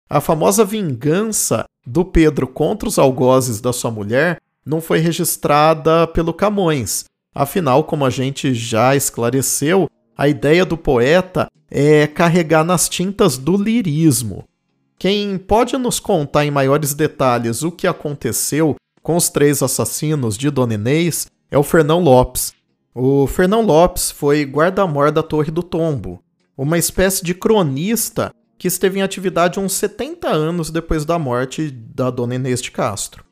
A 0.09 0.21
famosa 0.21 0.65
vingança 0.65 1.65
do 1.87 2.05
Pedro 2.05 2.47
contra 2.47 2.89
os 2.89 2.99
algozes 2.99 3.61
da 3.61 3.73
sua 3.73 3.91
mulher 3.91 4.41
não 4.65 4.81
foi 4.81 4.99
registrada 4.99 6.07
pelo 6.07 6.35
Camões. 6.35 7.05
Afinal, 7.35 7.85
como 7.85 8.05
a 8.05 8.11
gente 8.11 8.53
já 8.55 8.97
esclareceu, 8.97 9.89
a 10.17 10.29
ideia 10.29 10.65
do 10.65 10.77
poeta 10.77 11.49
é 11.71 12.07
carregar 12.07 12.65
nas 12.65 12.89
tintas 12.89 13.39
do 13.39 13.57
lirismo. 13.57 14.45
Quem 14.99 15.39
pode 15.39 15.77
nos 15.79 16.01
contar 16.01 16.45
em 16.45 16.51
maiores 16.51 16.93
detalhes 16.93 17.63
o 17.63 17.71
que 17.71 17.87
aconteceu 17.87 18.77
com 19.03 19.17
os 19.17 19.31
três 19.31 19.63
assassinos 19.63 20.37
de 20.37 20.51
Dona 20.51 20.75
Inês 20.75 21.29
é 21.51 21.57
o 21.57 21.63
Fernão 21.63 22.01
Lopes. 22.01 22.53
O 22.95 23.27
Fernão 23.27 23.63
Lopes 23.63 24.11
foi 24.11 24.45
guarda-mor 24.45 25.11
da 25.11 25.23
Torre 25.23 25.51
do 25.51 25.63
Tombo, 25.63 26.23
uma 26.63 26.77
espécie 26.77 27.25
de 27.25 27.33
cronista 27.33 28.35
que 28.59 28.69
esteve 28.69 28.99
em 28.99 29.03
atividade 29.03 29.59
uns 29.59 29.73
70 29.73 30.29
anos 30.29 30.71
depois 30.71 31.07
da 31.07 31.19
morte 31.19 31.71
da 31.71 32.11
dona 32.11 32.35
Inês 32.35 32.61
de 32.61 32.71
Castro. 32.71 33.25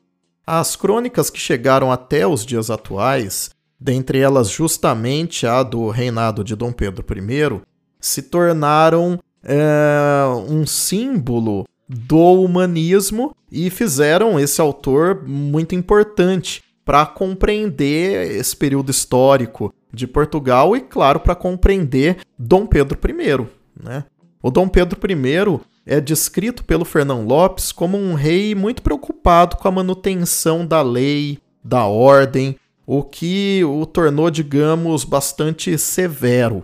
As 0.47 0.75
crônicas 0.75 1.29
que 1.29 1.39
chegaram 1.39 1.91
até 1.91 2.25
os 2.25 2.43
dias 2.43 2.71
atuais, 2.71 3.51
dentre 3.79 4.17
elas 4.17 4.49
justamente 4.49 5.45
a 5.45 5.61
do 5.61 5.89
reinado 5.89 6.43
de 6.43 6.55
Dom 6.55 6.71
Pedro 6.71 7.05
I, 7.07 7.61
se 7.99 8.23
tornaram 8.23 9.19
é, 9.43 10.23
um 10.47 10.65
símbolo 10.65 11.67
do 11.87 12.41
humanismo 12.41 13.35
e 13.51 13.69
fizeram 13.69 14.39
esse 14.39 14.59
autor 14.59 15.23
muito 15.27 15.75
importante 15.75 16.63
para 16.89 17.05
compreender 17.05 18.31
esse 18.31 18.57
período 18.57 18.89
histórico 18.89 19.71
de 19.93 20.07
Portugal 20.07 20.75
e, 20.75 20.81
claro, 20.81 21.19
para 21.19 21.35
compreender 21.35 22.17
Dom 22.35 22.65
Pedro 22.65 22.97
I. 23.07 23.47
Né? 23.79 24.05
O 24.41 24.49
Dom 24.49 24.67
Pedro 24.67 24.97
I 25.07 25.59
é 25.85 26.01
descrito 26.01 26.63
pelo 26.63 26.83
Fernão 26.83 27.23
Lopes 27.23 27.71
como 27.71 27.95
um 27.95 28.15
rei 28.15 28.55
muito 28.55 28.81
preocupado 28.81 29.55
com 29.57 29.67
a 29.67 29.71
manutenção 29.71 30.65
da 30.65 30.81
lei, 30.81 31.37
da 31.63 31.85
ordem, 31.85 32.55
o 32.87 33.03
que 33.03 33.63
o 33.63 33.85
tornou, 33.85 34.31
digamos, 34.31 35.03
bastante 35.03 35.77
severo. 35.77 36.63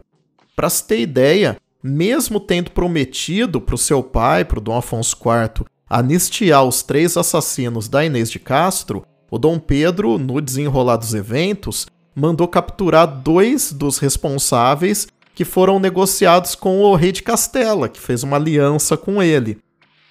Para 0.56 0.72
se 0.72 0.88
ter 0.88 1.02
ideia, 1.02 1.56
mesmo 1.84 2.40
tendo 2.40 2.72
prometido 2.72 3.62
para 3.62 3.76
o 3.76 3.78
seu 3.78 4.02
pai, 4.02 4.44
para 4.44 4.58
o 4.58 4.62
Dom 4.62 4.76
Afonso 4.76 5.16
IV, 5.18 5.68
anistiar 5.88 6.66
os 6.66 6.82
três 6.82 7.16
assassinos 7.16 7.88
da 7.88 8.04
Inês 8.04 8.32
de 8.32 8.40
Castro, 8.40 9.06
o 9.36 9.38
Dom 9.38 9.60
Pedro, 9.60 10.18
no 10.18 10.40
desenrolar 10.40 10.96
dos 10.96 11.14
eventos, 11.14 11.88
mandou 12.16 12.48
capturar 12.48 13.06
dois 13.06 13.74
dos 13.74 13.98
responsáveis 13.98 15.10
que 15.36 15.44
foram 15.44 15.78
negociados 15.78 16.56
com 16.56 16.80
o 16.80 16.96
rei 16.96 17.12
de 17.12 17.22
Castela, 17.22 17.90
que 17.90 18.00
fez 18.00 18.24
uma 18.24 18.38
aliança 18.38 18.96
com 18.96 19.22
ele. 19.22 19.58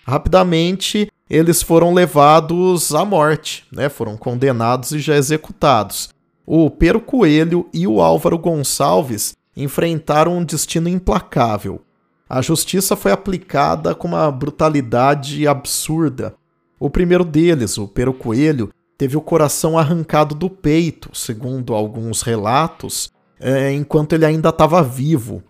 Rapidamente, 0.07 1.11
eles 1.31 1.63
foram 1.63 1.95
levados 1.95 2.95
à 2.95 3.03
morte, 3.03 3.65
né? 3.73 3.89
foram 3.89 4.15
condenados 4.15 4.93
e 4.93 4.99
já 4.99 5.17
executados. 5.17 6.11
O 6.45 6.69
Pero 6.69 7.01
Coelho 7.01 7.67
e 7.73 7.87
o 7.87 8.03
Álvaro 8.03 8.37
Gonçalves 8.37 9.33
enfrentaram 9.57 10.37
um 10.37 10.45
destino 10.45 10.87
implacável. 10.87 11.81
A 12.29 12.43
justiça 12.43 12.95
foi 12.95 13.11
aplicada 13.11 13.95
com 13.95 14.09
uma 14.09 14.31
brutalidade 14.31 15.49
absurda. 15.49 16.35
O 16.79 16.91
primeiro 16.91 17.25
deles, 17.25 17.79
o 17.79 17.89
Pero 17.89 18.13
Coelho, 18.13 18.69
teve 18.97 19.17
o 19.17 19.21
coração 19.21 19.79
arrancado 19.79 20.35
do 20.35 20.49
peito, 20.49 21.11
segundo 21.15 21.75
alguns 21.75 22.23
relatos, 22.23 23.11
é, 23.41 23.73
enquanto 23.73 24.13
ele 24.13 24.25
ainda 24.25 24.49
estava 24.49 24.83
vivo. 24.83 25.43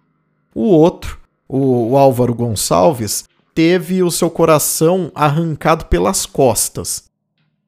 O 0.54 0.62
outro, 0.62 1.18
o, 1.48 1.90
o 1.90 1.96
Álvaro 1.96 2.35
Gonçalves, 2.35 3.24
teve 3.54 4.02
o 4.02 4.11
seu 4.11 4.30
coração 4.30 5.12
arrancado 5.14 5.87
pelas 5.87 6.26
costas. 6.26 7.04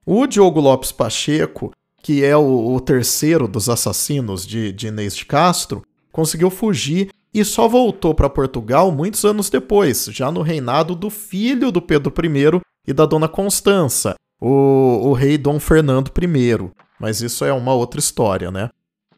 O 0.05 0.27
Diogo 0.27 0.61
Lopes 0.61 0.93
Pacheco, 0.93 1.73
que 2.03 2.25
é 2.25 2.37
o, 2.37 2.75
o 2.75 2.81
terceiro 2.81 3.47
dos 3.47 3.69
assassinos 3.69 4.47
de, 4.47 4.73
de 4.73 4.89
Inês 4.89 5.17
de 5.17 5.25
Castro, 5.25 5.83
conseguiu 6.11 6.51
fugir 6.51 7.11
e 7.33 7.45
só 7.45 7.69
voltou 7.69 8.15
para 8.15 8.31
Portugal 8.31 8.91
muitos 8.91 9.25
anos 9.25 9.51
depois, 9.51 10.07
já 10.07 10.31
no 10.33 10.43
reinado 10.43 10.95
do 10.95 11.11
filho 11.11 11.71
do 11.71 11.83
Pedro 11.83 12.13
I 12.25 12.61
e 12.87 12.93
da 12.93 13.05
dona 13.05 13.29
Constança, 13.29 14.15
o, 14.41 15.09
o 15.09 15.13
rei 15.13 15.39
Dom 15.39 15.59
Fernando 15.59 16.11
I. 16.11 16.71
Mas 16.99 17.21
isso 17.21 17.45
é 17.45 17.53
uma 17.53 17.75
outra 17.75 18.01
história, 18.01 18.51
né? 18.51 18.71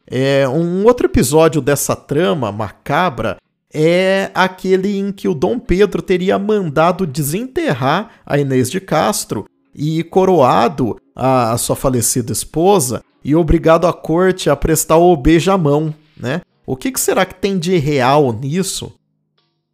É, 0.05 0.47
um 0.47 0.85
outro 0.85 1.05
episódio 1.05 1.61
dessa 1.61 1.95
trama 1.95 2.51
macabra 2.51 3.37
é 3.71 4.31
aquele 4.33 4.97
em 4.97 5.11
que 5.11 5.27
o 5.27 5.35
Dom 5.35 5.59
Pedro 5.59 6.01
teria 6.01 6.39
mandado 6.39 7.05
desenterrar 7.05 8.11
a 8.25 8.39
Inês 8.39 8.71
de 8.71 8.81
Castro 8.81 9.45
e 9.73 10.03
coroado 10.03 10.97
a, 11.15 11.51
a 11.51 11.57
sua 11.57 11.75
falecida 11.75 12.31
esposa 12.31 13.03
e 13.23 13.35
obrigado 13.35 13.85
a 13.85 13.93
corte 13.93 14.49
a 14.49 14.55
prestar 14.55 14.97
o 14.97 15.15
beijamão, 15.15 15.93
né? 16.17 16.41
O 16.65 16.75
que, 16.75 16.91
que 16.91 16.99
será 16.99 17.25
que 17.25 17.35
tem 17.35 17.57
de 17.57 17.77
real 17.77 18.31
nisso? 18.31 18.93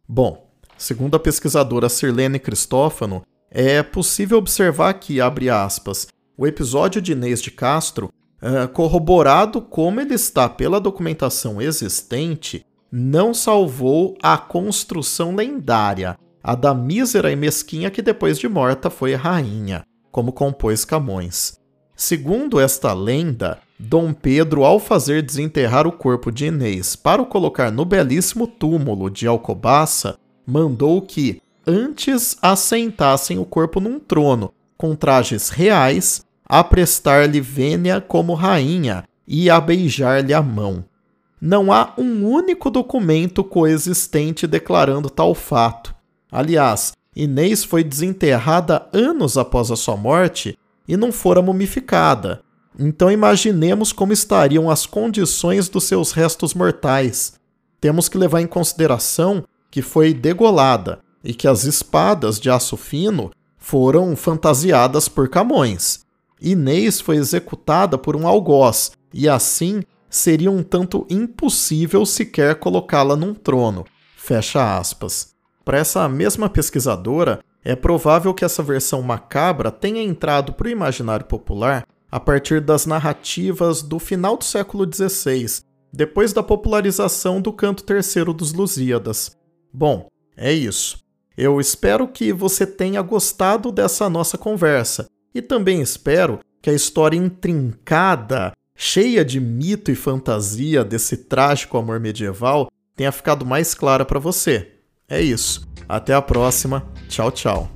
Bom, 0.08 0.46
segundo 0.76 1.16
a 1.16 1.20
pesquisadora 1.20 1.88
Sirlene 1.88 2.38
Cristófano, 2.38 3.22
é 3.58 3.82
possível 3.82 4.36
observar 4.36 4.92
que, 4.92 5.18
abre 5.18 5.48
aspas, 5.48 6.08
o 6.36 6.46
episódio 6.46 7.00
de 7.00 7.12
Inês 7.12 7.40
de 7.40 7.50
Castro, 7.50 8.12
uh, 8.42 8.68
corroborado 8.68 9.62
como 9.62 9.98
ele 9.98 10.12
está 10.12 10.46
pela 10.46 10.78
documentação 10.78 11.58
existente, 11.58 12.66
não 12.92 13.32
salvou 13.32 14.14
a 14.22 14.36
construção 14.36 15.34
lendária, 15.34 16.18
a 16.44 16.54
da 16.54 16.74
mísera 16.74 17.32
e 17.32 17.36
mesquinha 17.36 17.90
que 17.90 18.02
depois 18.02 18.38
de 18.38 18.46
morta 18.46 18.90
foi 18.90 19.14
rainha, 19.14 19.86
como 20.12 20.34
compôs 20.34 20.84
Camões. 20.84 21.58
Segundo 21.96 22.60
esta 22.60 22.92
lenda, 22.92 23.58
Dom 23.78 24.12
Pedro, 24.12 24.64
ao 24.64 24.78
fazer 24.78 25.22
desenterrar 25.22 25.86
o 25.86 25.92
corpo 25.92 26.30
de 26.30 26.44
Inês 26.44 26.94
para 26.94 27.22
o 27.22 27.26
colocar 27.26 27.72
no 27.72 27.86
belíssimo 27.86 28.46
túmulo 28.46 29.08
de 29.08 29.26
Alcobaça, 29.26 30.18
mandou 30.46 31.00
que 31.00 31.40
antes 31.66 32.36
assentassem 32.40 33.38
o 33.38 33.44
corpo 33.44 33.80
num 33.80 33.98
trono, 33.98 34.52
com 34.76 34.94
trajes 34.94 35.48
reais, 35.48 36.24
a 36.44 36.62
prestar-lhe 36.62 37.40
vênia 37.40 38.00
como 38.00 38.34
rainha 38.34 39.04
e 39.26 39.50
a 39.50 39.60
beijar-lhe 39.60 40.32
a 40.32 40.40
mão. 40.40 40.84
Não 41.40 41.72
há 41.72 41.92
um 41.98 42.24
único 42.24 42.70
documento 42.70 43.42
coexistente 43.42 44.46
declarando 44.46 45.10
tal 45.10 45.34
fato. 45.34 45.94
Aliás, 46.30 46.92
Inês 47.14 47.64
foi 47.64 47.82
desenterrada 47.82 48.86
anos 48.92 49.36
após 49.36 49.70
a 49.70 49.76
sua 49.76 49.96
morte 49.96 50.56
e 50.86 50.96
não 50.96 51.10
fora 51.10 51.42
mumificada. 51.42 52.40
Então 52.78 53.10
imaginemos 53.10 53.92
como 53.92 54.12
estariam 54.12 54.70
as 54.70 54.86
condições 54.86 55.68
dos 55.68 55.84
seus 55.84 56.12
restos 56.12 56.54
mortais. 56.54 57.34
Temos 57.80 58.08
que 58.08 58.18
levar 58.18 58.40
em 58.40 58.46
consideração 58.46 59.44
que 59.70 59.82
foi 59.82 60.14
degolada 60.14 61.00
e 61.26 61.34
que 61.34 61.48
as 61.48 61.64
espadas 61.64 62.38
de 62.38 62.48
aço 62.48 62.76
fino 62.76 63.32
foram 63.58 64.14
fantasiadas 64.14 65.08
por 65.08 65.28
Camões. 65.28 66.06
Inês 66.40 67.00
foi 67.00 67.16
executada 67.16 67.98
por 67.98 68.14
um 68.14 68.28
algoz 68.28 68.92
e 69.12 69.28
assim 69.28 69.82
seria 70.08 70.50
um 70.50 70.62
tanto 70.62 71.04
impossível 71.10 72.06
sequer 72.06 72.54
colocá-la 72.54 73.16
num 73.16 73.34
trono. 73.34 73.84
Fecha 74.16 74.78
aspas. 74.78 75.34
Para 75.64 75.78
essa 75.78 76.08
mesma 76.08 76.48
pesquisadora, 76.48 77.40
é 77.64 77.74
provável 77.74 78.32
que 78.32 78.44
essa 78.44 78.62
versão 78.62 79.02
macabra 79.02 79.72
tenha 79.72 80.00
entrado 80.00 80.52
para 80.52 80.68
o 80.68 80.70
imaginário 80.70 81.26
popular 81.26 81.84
a 82.08 82.20
partir 82.20 82.60
das 82.60 82.86
narrativas 82.86 83.82
do 83.82 83.98
final 83.98 84.36
do 84.36 84.44
século 84.44 84.86
XVI, 84.90 85.60
depois 85.92 86.32
da 86.32 86.42
popularização 86.42 87.40
do 87.40 87.52
canto 87.52 87.82
terceiro 87.82 88.32
dos 88.32 88.52
Lusíadas. 88.52 89.36
Bom, 89.72 90.06
é 90.36 90.52
isso. 90.52 91.05
Eu 91.36 91.60
espero 91.60 92.08
que 92.08 92.32
você 92.32 92.66
tenha 92.66 93.02
gostado 93.02 93.70
dessa 93.70 94.08
nossa 94.08 94.38
conversa 94.38 95.06
e 95.34 95.42
também 95.42 95.82
espero 95.82 96.40
que 96.62 96.70
a 96.70 96.72
história 96.72 97.16
intrincada, 97.16 98.52
cheia 98.74 99.24
de 99.24 99.38
mito 99.38 99.90
e 99.90 99.94
fantasia 99.94 100.82
desse 100.82 101.16
trágico 101.16 101.76
amor 101.76 102.00
medieval 102.00 102.68
tenha 102.96 103.12
ficado 103.12 103.44
mais 103.44 103.74
clara 103.74 104.04
para 104.04 104.18
você. 104.18 104.72
É 105.08 105.20
isso. 105.20 105.68
Até 105.88 106.14
a 106.14 106.22
próxima. 106.22 106.90
Tchau, 107.08 107.30
tchau. 107.30 107.75